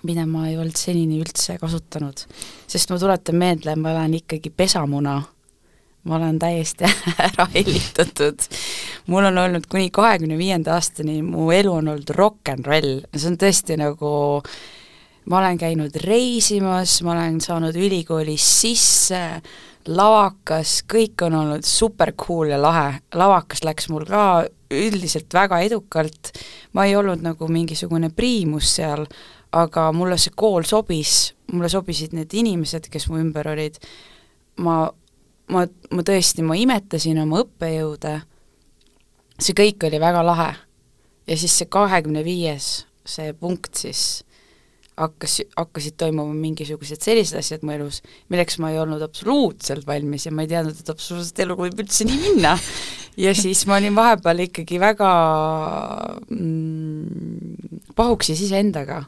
[0.04, 2.26] mida ma ei olnud senini üldse kasutanud.
[2.68, 5.22] sest ma tuletan meelde, ma olen ikkagi pesamuna
[6.06, 6.86] ma olen täiesti
[7.28, 8.48] ära hellitatud.
[9.08, 13.30] mul on olnud kuni kahekümne viienda aastani, mu elu on olnud rock n roll, see
[13.32, 14.12] on tõesti nagu
[15.30, 19.22] ma olen käinud reisimas, ma olen saanud ülikoolis sisse,
[19.88, 26.34] lavakas, kõik on olnud super cool ja lahe, lavakas läks mul ka üldiselt väga edukalt,
[26.74, 29.06] ma ei olnud nagu mingisugune priimus seal,
[29.56, 33.78] aga mulle see kool sobis, mulle sobisid need inimesed, kes mu ümber olid,
[34.62, 34.86] ma
[35.52, 38.16] ma, ma tõesti, ma imetasin oma õppejõude,
[39.40, 40.54] see kõik oli väga lahe.
[41.28, 44.26] ja siis see kahekümne viies, see punkt siis
[44.96, 50.34] hakkas, hakkasid toimuma mingisugused sellised asjad mu elus, milleks ma ei olnud absoluutselt valmis ja
[50.36, 52.56] ma ei teadnud, et absoluutselt elu võib üldse nii minna.
[53.20, 55.10] ja siis ma olin vahepeal ikkagi väga
[56.30, 59.04] mm, pahuksis iseendaga.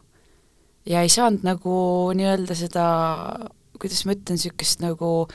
[0.87, 1.77] ja ei saanud nagu
[2.17, 2.87] nii-öelda seda,
[3.79, 5.29] kuidas ma ütlen, niisugust nagu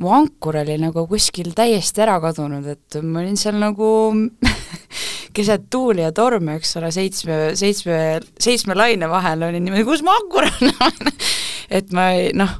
[0.00, 3.88] mu ankur oli nagu kuskil täiesti ära kadunud, et ma olin seal nagu
[5.36, 7.96] keset tuuli ja torme, eks ole, seitsme, seitsme,
[8.40, 10.74] seitsme laine vahel olin niimoodi, kus mu ankur on?
[11.72, 12.50] Et ma ei noh,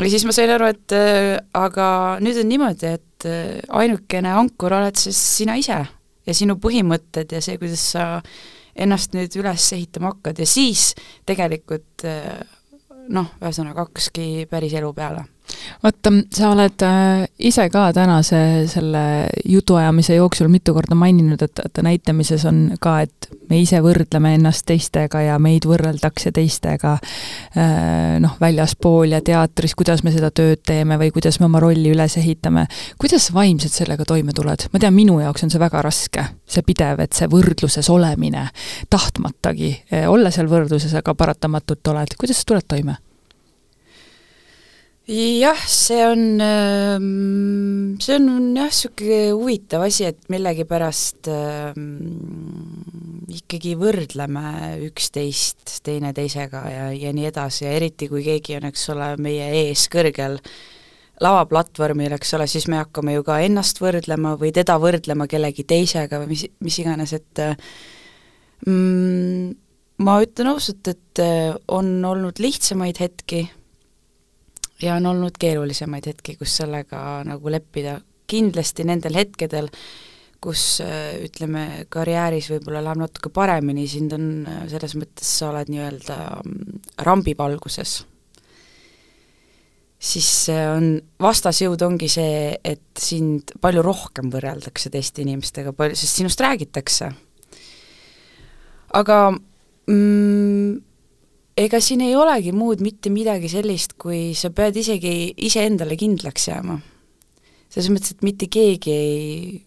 [0.00, 1.86] ja siis ma sain aru, et äh, aga
[2.24, 5.82] nüüd on niimoodi, et äh, ainukene ankur oled siis sina ise
[6.24, 8.06] ja sinu põhimõtted ja see, kuidas sa
[8.74, 10.94] ennast nüüd üles ehitama hakkad ja siis
[11.28, 12.40] tegelikult äh,
[13.12, 15.26] noh, ühesõnaga hakkaski päris elu peale
[15.82, 18.38] vaata, sa oled äh, ise ka tänase
[18.70, 19.04] selle
[19.44, 24.66] jutuajamise jooksul mitu korda maininud, et, et näitamises on ka, et me ise võrdleme ennast
[24.68, 30.98] teistega ja meid võrreldakse teistega äh, noh, väljaspool ja teatris, kuidas me seda tööd teeme
[31.00, 32.66] või kuidas me oma rolli üles ehitame.
[33.00, 34.68] kuidas sa vaimselt sellega toime tuled?
[34.72, 38.48] ma tean, minu jaoks on see väga raske, see pidev, et see võrdluses olemine,
[38.90, 43.03] tahtmatagi äh, olla seal võrdluses, aga paratamatult oled, kuidas sa tuled toime?
[45.06, 51.74] Jah, see on, ähm, see on jah, niisugune huvitav asi, et millegipärast äh,
[53.36, 54.44] ikkagi võrdleme
[54.86, 57.66] üksteist teineteisega ja, ja nii edasi.
[57.66, 60.38] Ja eriti, kui keegi on, eks ole, meie ees kõrgel
[61.22, 66.22] lavaplatvormil, eks ole, siis me hakkame ju ka ennast võrdlema või teda võrdlema kellegi teisega
[66.22, 67.42] või mis, mis iganes, et
[68.66, 69.52] mm,
[70.08, 73.44] ma ütlen ausalt, et äh, on olnud lihtsamaid hetki
[74.84, 78.00] ja on olnud keerulisemaid hetki, kus sellega nagu leppida.
[78.26, 79.66] kindlasti nendel hetkedel,
[80.40, 80.80] kus
[81.24, 84.24] ütleme, karjääris võib-olla läheb natuke paremini, sind on
[84.68, 87.92] selles mõttes, sa oled nii-öelda mm, rambivalguses,
[90.04, 90.88] siis on,
[91.20, 97.12] vastasjõud ongi see, et sind palju rohkem võrreldakse teiste inimestega, palju, sest sinust räägitakse.
[98.94, 100.74] aga mm,
[101.56, 106.80] ega siin ei olegi muud mitte midagi sellist, kui sa pead isegi iseendale kindlaks jääma.
[107.74, 109.62] selles mõttes, et mitte keegi ei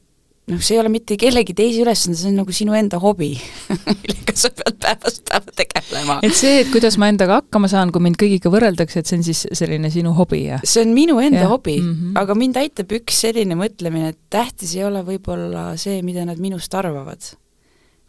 [0.51, 3.33] noh, see ei ole mitte kellegi teise ülesanne, see on nagu sinu enda hobi
[4.03, 6.19] millega sa pead päevast päeva tegelema.
[6.27, 9.27] et see, et kuidas ma endaga hakkama saan, kui mind kõigiga võrreldakse, et see on
[9.27, 10.63] siis selline sinu hobi, jah?
[10.67, 11.51] see on minu enda ja.
[11.51, 12.15] hobi mm, -hmm.
[12.23, 16.73] aga mind aitab üks selline mõtlemine, et tähtis ei ole võib-olla see, mida nad minust
[16.75, 17.35] arvavad,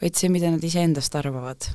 [0.03, 1.71] vaid see, mida nad iseendast arvavad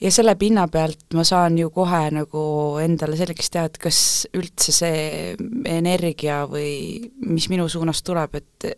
[0.00, 2.42] ja selle pinna pealt ma saan ju kohe nagu
[2.82, 4.00] endale selgeks teha, et kas
[4.36, 5.34] üldse see
[5.68, 8.68] energia või mis minu suunas tuleb, et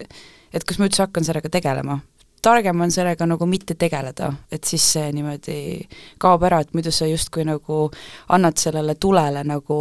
[0.50, 2.00] et kas ma üldse hakkan sellega tegelema.
[2.42, 5.86] targem on sellega nagu mitte tegeleda, et siis see niimoodi
[6.18, 7.90] kaob ära, et muidu sa justkui nagu
[8.28, 9.78] annad sellele tulele nagu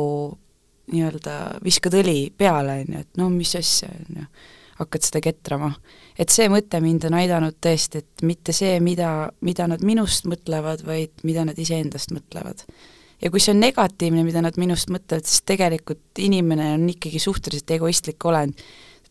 [0.92, 4.26] nii-öelda viskad õli peale, on ju, et no mis asja, on ju
[4.80, 5.74] hakkad seda ketrama.
[6.20, 10.84] et see mõte mind on aidanud tõesti, et mitte see, mida, mida nad minust mõtlevad,
[10.88, 12.64] vaid mida nad iseendast mõtlevad.
[13.22, 17.72] ja kui see on negatiivne, mida nad minust mõtlevad, siis tegelikult inimene on ikkagi suhteliselt
[17.78, 18.60] egoistlik olend,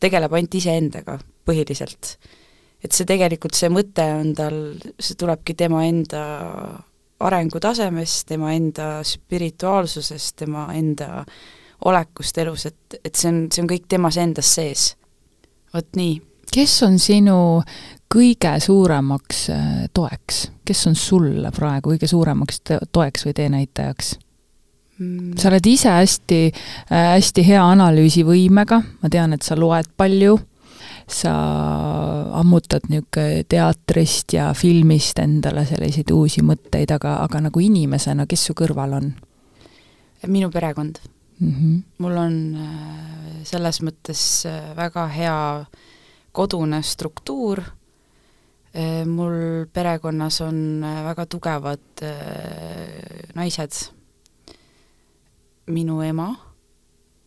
[0.01, 2.17] tegeleb ainult iseendaga põhiliselt.
[2.85, 4.61] et see tegelikult, see mõte on tal,
[4.99, 6.23] see tulebki tema enda
[7.19, 11.25] arengutasemest, tema enda spirituaalsusest, tema enda
[11.85, 14.93] olekust elus, et, et see on, see on kõik temas endas sees
[15.75, 16.17] vot nii.
[16.55, 17.39] kes on sinu
[18.09, 24.15] kõige suuremaks äh, toeks, kes on sulle praegu kõige suuremaks toeks või teenäitajaks
[24.99, 25.35] mm.?
[25.41, 26.45] sa oled ise hästi,
[26.93, 30.39] äh, hästi hea analüüsivõimega, ma tean, et sa loed palju,
[31.09, 31.33] sa
[32.41, 38.57] ammutad niisugune teatrist ja filmist endale selliseid uusi mõtteid, aga, aga nagu inimesena, kes su
[38.59, 39.15] kõrval on?
[40.27, 40.99] minu perekond
[41.41, 41.53] mm.
[41.53, 41.83] -hmm.
[41.99, 45.65] mul on äh, selles mõttes äh, väga hea
[46.33, 47.63] kodune struktuur,
[48.75, 51.81] äh, mul perekonnas on väga tugevad
[53.35, 53.93] naised,
[55.67, 56.49] minu ema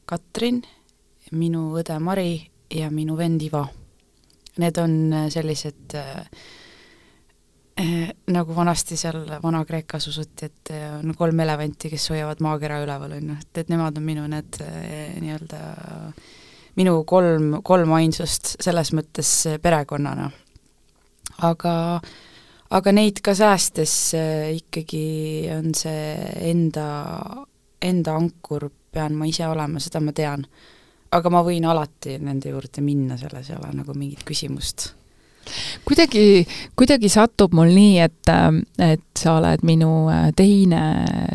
[0.05, 0.61] Katrin,
[1.31, 3.67] minu õde Mari ja minu vend Ivo.
[4.57, 6.25] Need on sellised äh,
[8.31, 13.31] nagu vanasti seal Vana-Kreekas usuti, et eh, on kolm elevanti, kes hoiavad maakera üleval, on
[13.31, 15.61] ju, et, et nemad on minu need eh, nii-öelda,
[16.79, 19.31] minu kolm, kolm ainsust selles mõttes
[19.63, 20.29] perekonnana.
[21.47, 21.73] aga,
[22.69, 23.95] aga neid ka säästes
[24.57, 25.05] ikkagi
[25.55, 26.15] on see
[26.51, 26.87] enda,
[27.81, 30.45] enda ankur, pean ma ise olema, seda ma tean.
[31.11, 34.91] aga ma võin alati nende juurde minna, selles ei ole nagu mingit küsimust
[35.87, 36.45] kuidagi,
[36.77, 38.31] kuidagi satub mul nii, et,
[38.81, 40.81] et sa oled minu äh, teine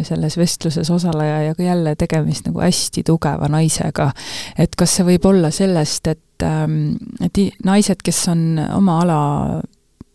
[0.07, 4.11] selles vestluses osaleja ja ka jälle tegemist nagu hästi tugeva naisega.
[4.59, 9.23] et kas see võib olla sellest, et, ähm, et naised, kes on oma ala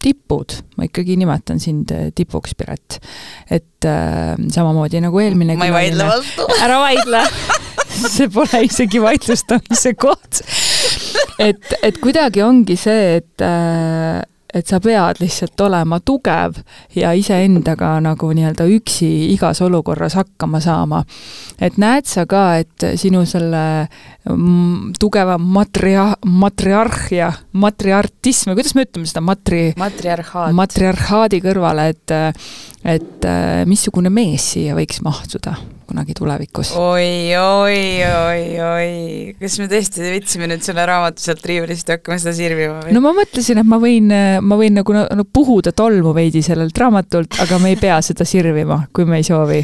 [0.02, 3.00] tipud, ma ikkagi nimetan sind äh, tipuks, Piret.
[3.50, 6.48] et äh, samamoodi nagu eelmine ma ei vaidle vastu.
[6.62, 7.22] ära vaidle
[8.16, 10.42] see pole isegi vaidlustamise koht.
[11.48, 14.22] et, et kuidagi ongi see, et äh,
[14.54, 16.60] et sa pead lihtsalt olema tugev
[16.96, 21.04] ja iseendaga nagu nii-öelda üksi igas olukorras hakkama saama.
[21.62, 23.88] et näed sa ka, et sinu selle
[24.28, 29.72] mm, tugeva matria-, matriarhia, matriartism või kuidas me ütleme seda, matri-?
[29.80, 30.56] matriarhaat.
[30.58, 32.16] matriarhaadi kõrvale, et
[32.88, 33.28] et
[33.70, 35.58] missugune mees siia võiks mahtuda?
[35.92, 36.72] kunagi tulevikus.
[36.80, 42.16] oi, oi, oi, oi, kas me tõesti võtsime nüüd selle raamatu sealt riiulist ja hakkame
[42.22, 42.96] seda sirvima või?
[42.96, 44.08] no ma mõtlesin, et ma võin,
[44.40, 48.86] ma võin nagu no, puhuda tolmu veidi sellelt raamatult, aga me ei pea seda sirvima,
[48.96, 49.60] kui me ei soovi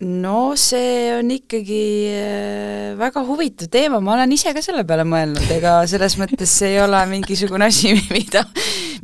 [0.00, 5.44] no see on ikkagi äh, väga huvitav teema, ma olen ise ka selle peale mõelnud,
[5.52, 8.46] ega selles mõttes see ei ole mingisugune asi, mida,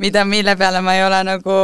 [0.01, 1.57] mida, mille peale ma ei ole nagu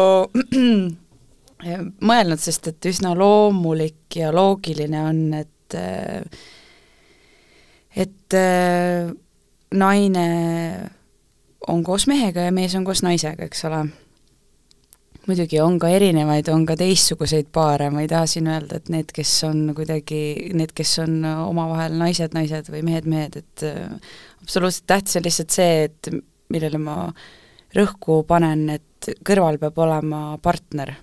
[2.09, 6.21] mõelnud, sest et üsna loomulik ja loogiline on, et äh,
[7.95, 9.09] et äh,
[9.73, 10.27] naine
[11.67, 13.85] on koos mehega ja mees on koos naisega, eks ole
[15.27, 19.12] muidugi on ka erinevaid, on ka teistsuguseid paare, ma ei taha siin öelda, et need,
[19.15, 20.19] kes on kuidagi,
[20.57, 25.55] need, kes on omavahel naised, naised või mehed, mehed, et äh, absoluutselt tähtis on lihtsalt
[25.55, 26.12] see, et
[26.53, 26.97] millele ma
[27.73, 30.93] rõhku panen, et kõrval peab olema partner,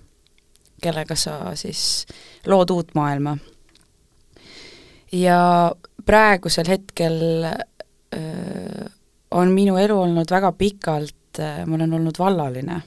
[0.80, 2.04] kellega sa siis
[2.48, 3.36] lood uut maailma.
[5.12, 5.72] ja
[6.06, 7.56] praegusel hetkel öö,
[8.16, 8.86] äh,
[9.30, 12.80] on minu elu olnud väga pikalt, äh, ma olen olnud vallaline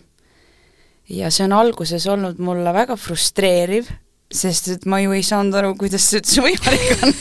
[1.10, 3.90] ja see on alguses olnud mulle väga frustreeriv,
[4.34, 7.16] sest et ma ju ei saanud aru, kuidas see üldse võimalik on.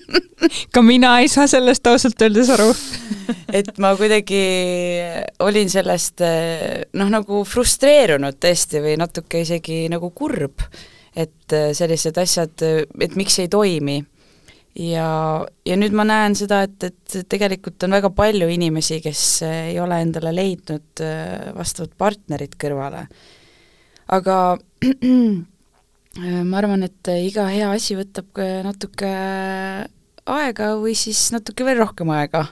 [0.74, 2.68] Ka mina ei saa sellest ausalt öeldes aru.
[3.58, 4.40] Et ma kuidagi
[5.40, 10.64] olin sellest noh, nagu frustreerunud tõesti või natuke isegi nagu kurb,
[11.14, 14.00] et sellised asjad, et miks ei toimi
[14.78, 15.08] ja,
[15.66, 20.00] ja nüüd ma näen seda, et, et tegelikult on väga palju inimesi, kes ei ole
[20.02, 23.06] endale leidnud äh, vastavat partnerit kõrvale.
[24.14, 24.38] aga
[26.50, 29.12] ma arvan, et iga hea asi võtab natuke
[30.24, 32.46] aega või siis natuke veel rohkem aega.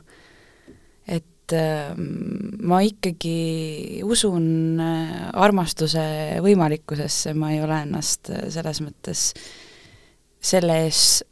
[1.06, 9.32] et äh, ma ikkagi usun äh, armastuse võimalikkusesse, ma ei ole ennast selles mõttes
[10.42, 11.22] selle ees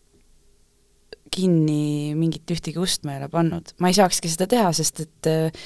[1.31, 3.75] kinni mingit ühtegi ust ma ei ole pannud.
[3.79, 5.65] ma ei saakski seda teha, sest et äh,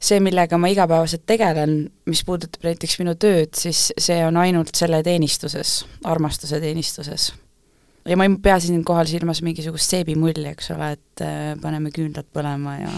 [0.00, 5.02] see, millega ma igapäevaselt tegelen, mis puudutab näiteks minu tööd, siis see on ainult selle
[5.06, 7.30] teenistuses, armastuse teenistuses.
[8.08, 12.80] ja ma ei pea siinkohal silmas mingisugust seebimulli, eks ole, et äh, paneme küünlad põlema
[12.80, 12.96] ja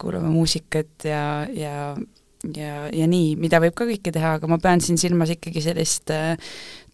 [0.00, 1.22] kuulame muusikat ja,
[1.52, 1.94] ja
[2.56, 6.10] ja, ja nii, mida võib ka kõike teha, aga ma pean siin silmas ikkagi sellist
[6.10, 6.32] äh,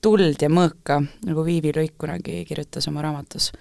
[0.04, 3.52] tuld ja mõõka, nagu Viivi Luik kunagi kirjutas oma raamatus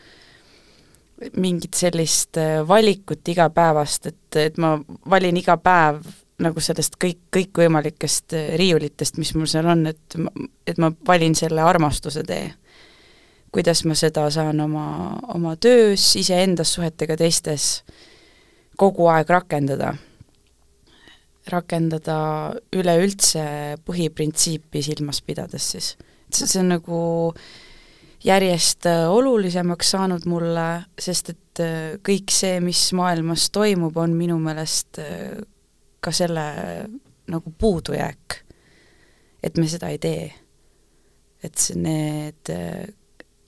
[1.37, 4.75] mingit sellist äh, valikut igapäevast, et, et ma
[5.09, 6.03] valin iga päev
[6.43, 10.17] nagu sellest kõik, kõikvõimalikest äh, riiulitest, mis mul seal on, et
[10.67, 12.51] et ma valin selle armastuse tee.
[13.51, 17.83] kuidas ma seda saan oma, oma töös, iseendas, suhetega teistes
[18.77, 19.95] kogu aeg rakendada.
[21.47, 22.17] rakendada
[22.75, 25.95] üleüldse põhiprintsiipi silmas pidades siis.
[26.29, 26.99] see on nagu
[27.33, 27.66] äh,
[28.23, 30.67] järjest äh, olulisemaks saanud mulle,
[30.99, 35.37] sest et äh, kõik see, mis maailmas toimub, on minu meelest äh,
[36.01, 36.47] ka selle
[37.27, 38.43] nagu puudujääk.
[39.43, 40.33] et me seda ei tee.
[41.43, 42.49] et see, need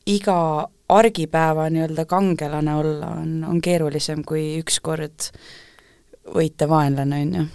[0.06, 5.32] iga argipäeva nii-öelda kangelane olla on, on keerulisem kui ükskord
[6.30, 7.46] võita vaenlane, on ju.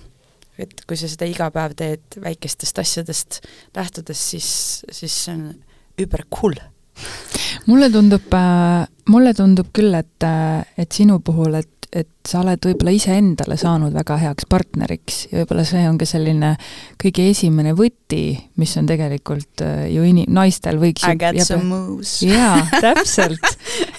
[0.58, 3.40] et kui sa seda iga päev teed väikestest asjadest
[3.76, 4.48] lähtudes, siis,
[4.90, 5.50] siis see on
[6.00, 6.58] über cool
[7.66, 12.58] mulle tundub, äh, mulle tundub küll, et, äh, et sinu puhul, et, et sa oled
[12.66, 16.48] võib-olla iseendale saanud väga heaks partneriks ja võib-olla see on ka selline
[16.98, 22.16] kõige esimene võti, mis on tegelikult äh, ju inim-, naistel võiks I got some moves.
[22.26, 23.46] jaa, täpselt.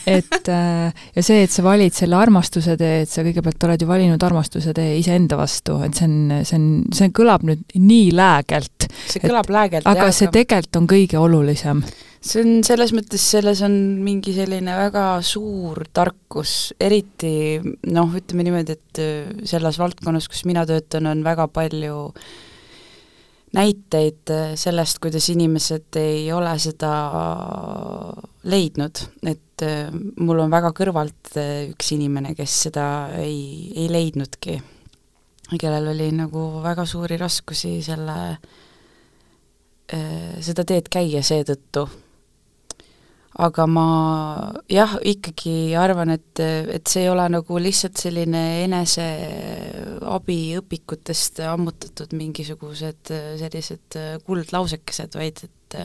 [0.05, 4.27] et ja see, et sa valid selle armastuse tee, et sa kõigepealt oled ju valinud
[4.27, 8.89] armastuse tee iseenda vastu, et see on, see on, see kõlab nüüd nii läägelt.
[9.07, 11.85] see kõlab läägelt, aga jah, see tegelikult on kõige olulisem
[12.25, 17.59] see on selles mõttes, selles on mingi selline väga suur tarkus, eriti
[17.93, 21.99] noh, ütleme niimoodi, et äh, selles valdkonnas, kus mina töötan, on väga palju
[23.55, 26.93] näiteid äh, sellest, kuidas inimesed ei ole seda
[28.49, 32.87] leidnud, et äh, mul on väga kõrvalt üks inimene, kes seda
[33.21, 34.57] ei, ei leidnudki,
[35.61, 38.17] kellel oli nagu väga suuri raskusi selle,
[39.85, 41.83] seda teed käia seetõttu
[43.35, 43.83] aga ma
[44.71, 53.11] jah, ikkagi arvan, et, et see ei ole nagu lihtsalt selline eneseabiõpikutest ammutatud mingisugused
[53.41, 55.75] sellised kuldlausekesed, vaid et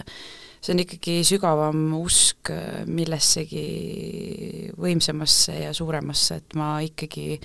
[0.61, 2.51] see on ikkagi sügavam usk
[2.87, 3.67] millessegi
[4.79, 7.41] võimsamasse ja suuremasse, et ma ikkagi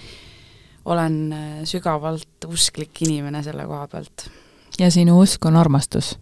[0.86, 1.34] olen
[1.66, 4.30] sügavalt usklik inimene selle koha pealt.
[4.78, 6.14] ja sinu usk on armastus?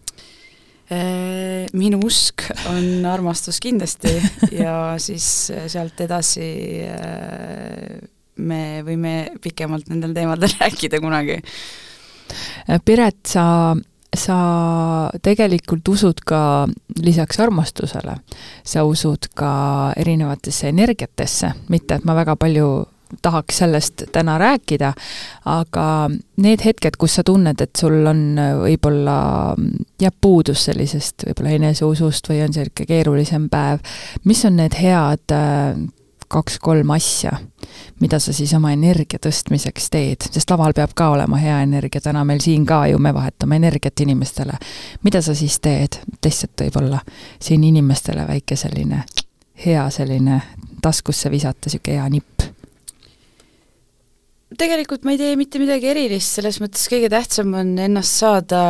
[0.92, 4.10] Äh, minu usk on armastus kindlasti
[4.52, 6.48] ja siis äh, sealt edasi
[6.84, 8.02] äh,
[8.36, 11.38] me võime pikemalt nendel teemadel rääkida kunagi.
[12.84, 13.46] Piret, sa,
[14.12, 14.36] sa
[15.24, 16.40] tegelikult usud ka
[17.00, 18.18] lisaks armastusele,
[18.64, 19.54] sa usud ka
[19.96, 22.68] erinevatesse energiatesse, mitte et ma väga palju
[23.22, 24.92] tahaks sellest täna rääkida,
[25.44, 25.86] aga
[26.36, 29.16] need hetked, kus sa tunned, et sul on äh, võib-olla,
[30.02, 33.84] jääb puudus sellisest võib-olla eneseusust või on niisugune keerulisem päev,
[34.24, 35.76] mis on need head äh,
[36.34, 37.36] kaks-kolm asja,
[38.00, 42.24] mida sa siis oma energia tõstmiseks teed, sest laval peab ka olema hea energia, täna
[42.24, 44.58] meil siin ka ju me vahetame energiat inimestele.
[45.02, 47.04] mida sa siis teed, lihtsalt võib-olla
[47.42, 49.04] siin inimestele väike selline
[49.66, 50.42] hea selline
[50.82, 52.42] taskusse visata, niisugune hea nipp
[54.58, 58.60] tegelikult ma ei tee mitte midagi erilist, selles mõttes kõige tähtsam on ennast saada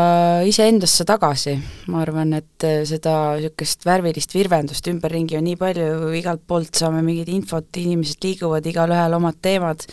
[0.47, 1.57] iseendasse tagasi.
[1.91, 7.03] ma arvan, et äh, seda niisugust värvilist virvendust ümberringi on nii palju, igalt poolt saame
[7.07, 9.87] mingit infot, inimesed liiguvad, igalühel omad teemad,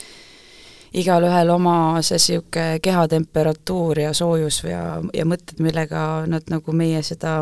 [1.02, 1.76] igalühel oma
[2.06, 4.86] see niisugune kehatemperatuur ja soojus ja,
[5.18, 7.40] ja mõtted, millega nad nagu meie seda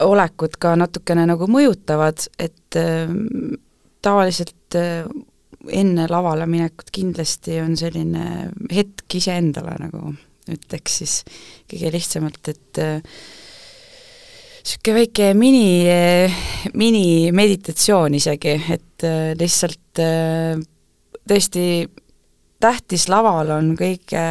[0.00, 3.10] olekut ka natukene nagu mõjutavad, et äh,
[4.04, 5.08] tavaliselt äh,
[5.68, 10.14] enne lavale minekut kindlasti on selline hetk iseendale, nagu
[10.50, 11.16] ütleks siis
[11.70, 15.66] kõige lihtsamalt, et niisugune äh, väike mini,
[16.74, 20.58] minimeditatsioon isegi, et äh, lihtsalt äh,
[21.28, 21.64] tõesti
[22.60, 24.24] tähtis laval on kõige,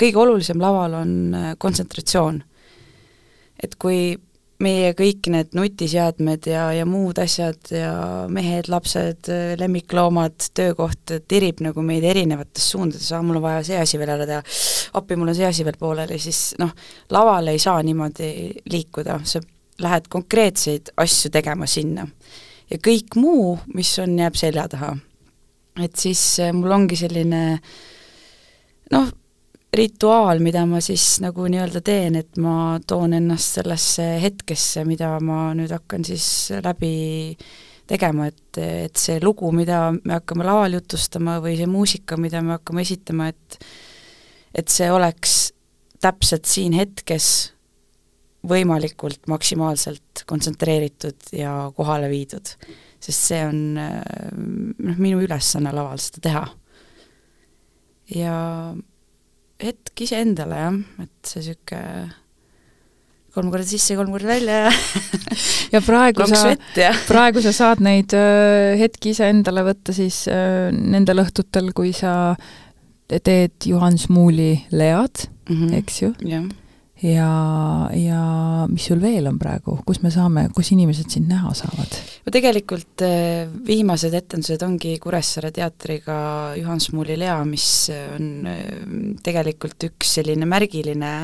[0.00, 1.12] kõige olulisem laval on
[1.60, 2.42] kontsentratsioon.
[3.60, 4.14] et kui
[4.60, 7.92] meie kõik need nutiseadmed ja, ja muud asjad ja
[8.32, 9.30] mehed, lapsed,
[9.60, 14.28] lemmikloomad, töökoht tirib nagu meid erinevates suundades, aa, mul on vaja see asi veel ära
[14.28, 14.42] teha,
[15.00, 16.74] appi, mul on see asi veel pooleli, siis noh,
[17.14, 18.30] laval ei saa niimoodi
[18.70, 19.42] liikuda, sa
[19.80, 22.06] lähed konkreetseid asju tegema sinna.
[22.70, 24.96] ja kõik muu, mis on, jääb selja taha.
[25.82, 27.42] et siis eh, mul ongi selline
[28.92, 29.08] noh,
[29.76, 35.50] rituaal, mida ma siis nagu nii-öelda teen, et ma toon ennast sellesse hetkesse, mida ma
[35.56, 36.26] nüüd hakkan siis
[36.64, 37.36] läbi
[37.90, 42.56] tegema, et, et see lugu, mida me hakkame laval jutustama või see muusika, mida me
[42.58, 43.64] hakkame esitama, et
[44.50, 45.52] et see oleks
[46.02, 47.26] täpselt siin hetkes
[48.50, 52.54] võimalikult maksimaalselt kontsentreeritud ja kohale viidud.
[53.00, 56.42] sest see on noh, minu ülesanne laval seda teha.
[58.16, 58.34] ja
[59.60, 61.84] hetk iseendale jah, et see niisugune
[63.30, 64.72] kolm korda sisse, kolm korda välja ja
[65.74, 66.54] ja praegu sa,
[67.08, 72.34] praegu sa saad neid äh, hetki iseendale võtta siis äh, nendel õhtutel, kui sa
[73.10, 75.78] teed Juhan Smuuli lead mm, -hmm.
[75.78, 76.12] eks ju?
[77.02, 78.22] Ja, ja
[78.68, 81.96] mis sul veel on praegu, kus me saame, kus inimesed sind näha saavad?
[82.26, 86.20] no tegelikult eh, viimased etendused ongi Kuressaare teatriga
[86.58, 88.64] Juhan Smuuli Lea, mis on eh,
[89.24, 91.14] tegelikult üks selline märgiline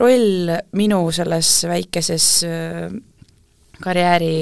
[0.00, 2.88] roll minu selles väikeses eh,
[3.80, 4.34] karjääri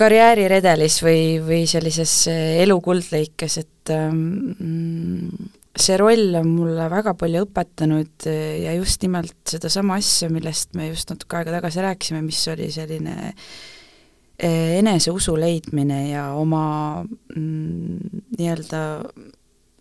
[0.00, 5.50] karjääriredelis või, või sellises elu kuldlõikes, et mm,
[5.80, 10.90] see roll on mulle väga palju õpetanud eh, ja just nimelt sedasama asja, millest me
[10.90, 16.64] just natuke aega tagasi rääkisime, mis oli selline eh, eneseusu leidmine ja oma
[17.04, 18.82] mm, nii-öelda,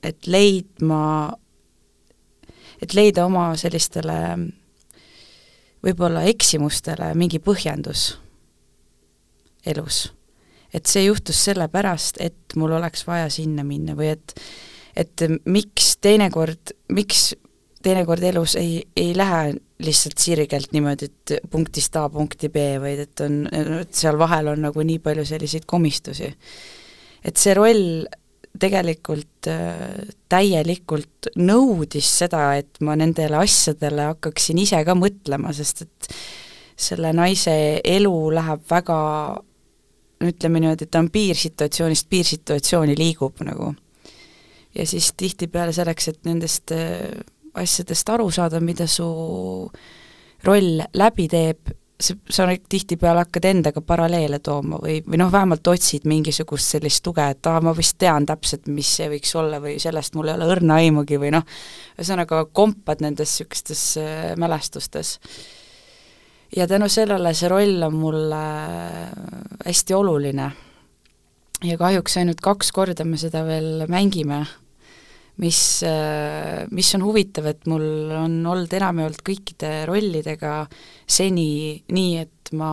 [0.03, 1.03] et leidma,
[2.79, 4.19] et leida oma sellistele
[5.83, 8.17] võib-olla eksimustele mingi põhjendus.
[9.65, 10.13] elus.
[10.73, 14.35] et see juhtus sellepärast, et mul oleks vaja sinna minna või et
[14.99, 17.31] et miks teinekord, miks
[17.83, 23.23] teinekord elus ei, ei lähe lihtsalt sirgelt niimoodi, et punktist A punkti B, vaid et
[23.23, 26.33] on, et seal vahel on nagu nii palju selliseid komistusi.
[27.23, 28.07] et see roll
[28.59, 36.09] tegelikult äh, täielikult nõudis seda, et ma nendele asjadele hakkaksin ise ka mõtlema, sest et
[36.79, 38.99] selle naise elu läheb väga
[40.25, 43.73] ütleme niimoodi, et ta on piirsituatsioonist piirsituatsiooni liigub nagu.
[44.75, 47.09] Ja siis tihtipeale selleks, et nendest äh,
[47.57, 49.09] asjadest aru saada, mida su
[50.45, 56.07] roll läbi teeb, sa, sa tihtipeale hakkad endaga paralleele tooma või, või noh, vähemalt otsid
[56.09, 60.15] mingisugust sellist tuge, et aa, ma vist tean täpselt, mis see võiks olla või sellest
[60.15, 61.45] mul ei ole õrna aimugi või noh,
[61.97, 65.17] ühesõnaga kompad nendes niisugustes äh, mälestustes.
[66.55, 68.43] ja tänu sellele see roll on mulle
[69.65, 70.51] hästi oluline.
[71.65, 74.43] Ja kahjuks ainult kaks korda me seda veel mängime
[75.39, 75.61] mis,
[76.75, 80.61] mis on huvitav, et mul on olnud enamjaolt kõikide rollidega
[81.07, 82.71] seni nii, et ma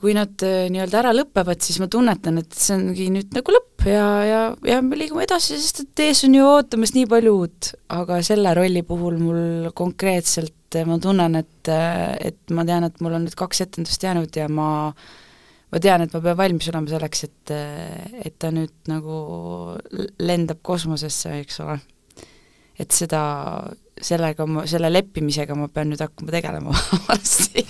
[0.00, 3.86] kui nad äh, nii-öelda ära lõpevad, siis ma tunnetan, et see ongi nüüd nagu lõpp
[3.90, 7.72] ja, ja, ja me liigume edasi, sest et ees on ju ootamas nii palju uut,
[7.90, 13.26] aga selle rolli puhul mul konkreetselt ma tunnen, et, et ma tean, et mul on
[13.26, 15.25] nüüd kaks etendust jäänud ja ma äh,
[15.72, 17.54] ma tean, et ma pean valmis olema selleks, et,
[18.22, 19.18] et ta nüüd nagu
[20.22, 21.78] lendab kosmosesse, eks ole.
[22.78, 23.20] et seda,
[24.02, 26.74] sellega ma, selle leppimisega ma pean nüüd hakkama tegelema
[27.08, 27.64] varsti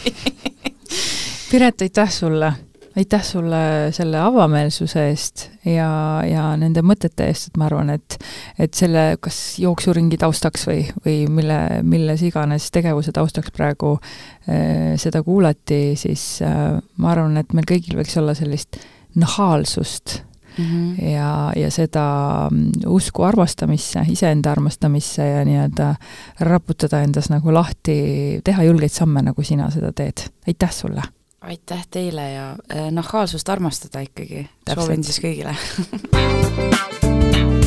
[1.47, 2.51] Piret, aitäh sulle!
[2.97, 5.89] Aitäh sulle selle avameelsuse eest ja,
[6.27, 8.19] ja nende mõtete eest, et ma arvan, et
[8.59, 15.23] et selle kas jooksuringi taustaks või, või mille, milles iganes tegevuse taustaks praegu äh, seda
[15.27, 18.81] kuulati, siis äh, ma arvan, et meil kõigil võiks olla sellist
[19.17, 20.23] nahaalsust
[20.57, 21.05] Mm -hmm.
[21.05, 25.95] ja, ja seda mm, usku armastamisse, iseenda armastamisse ja nii-öelda
[26.41, 30.25] raputada endas nagu lahti, teha julgeid samme, nagu sina seda teed.
[30.49, 31.03] aitäh sulle!
[31.47, 35.55] Aitäh teile ja äh, nahaalsust armastada ikkagi, soovin siis kõigile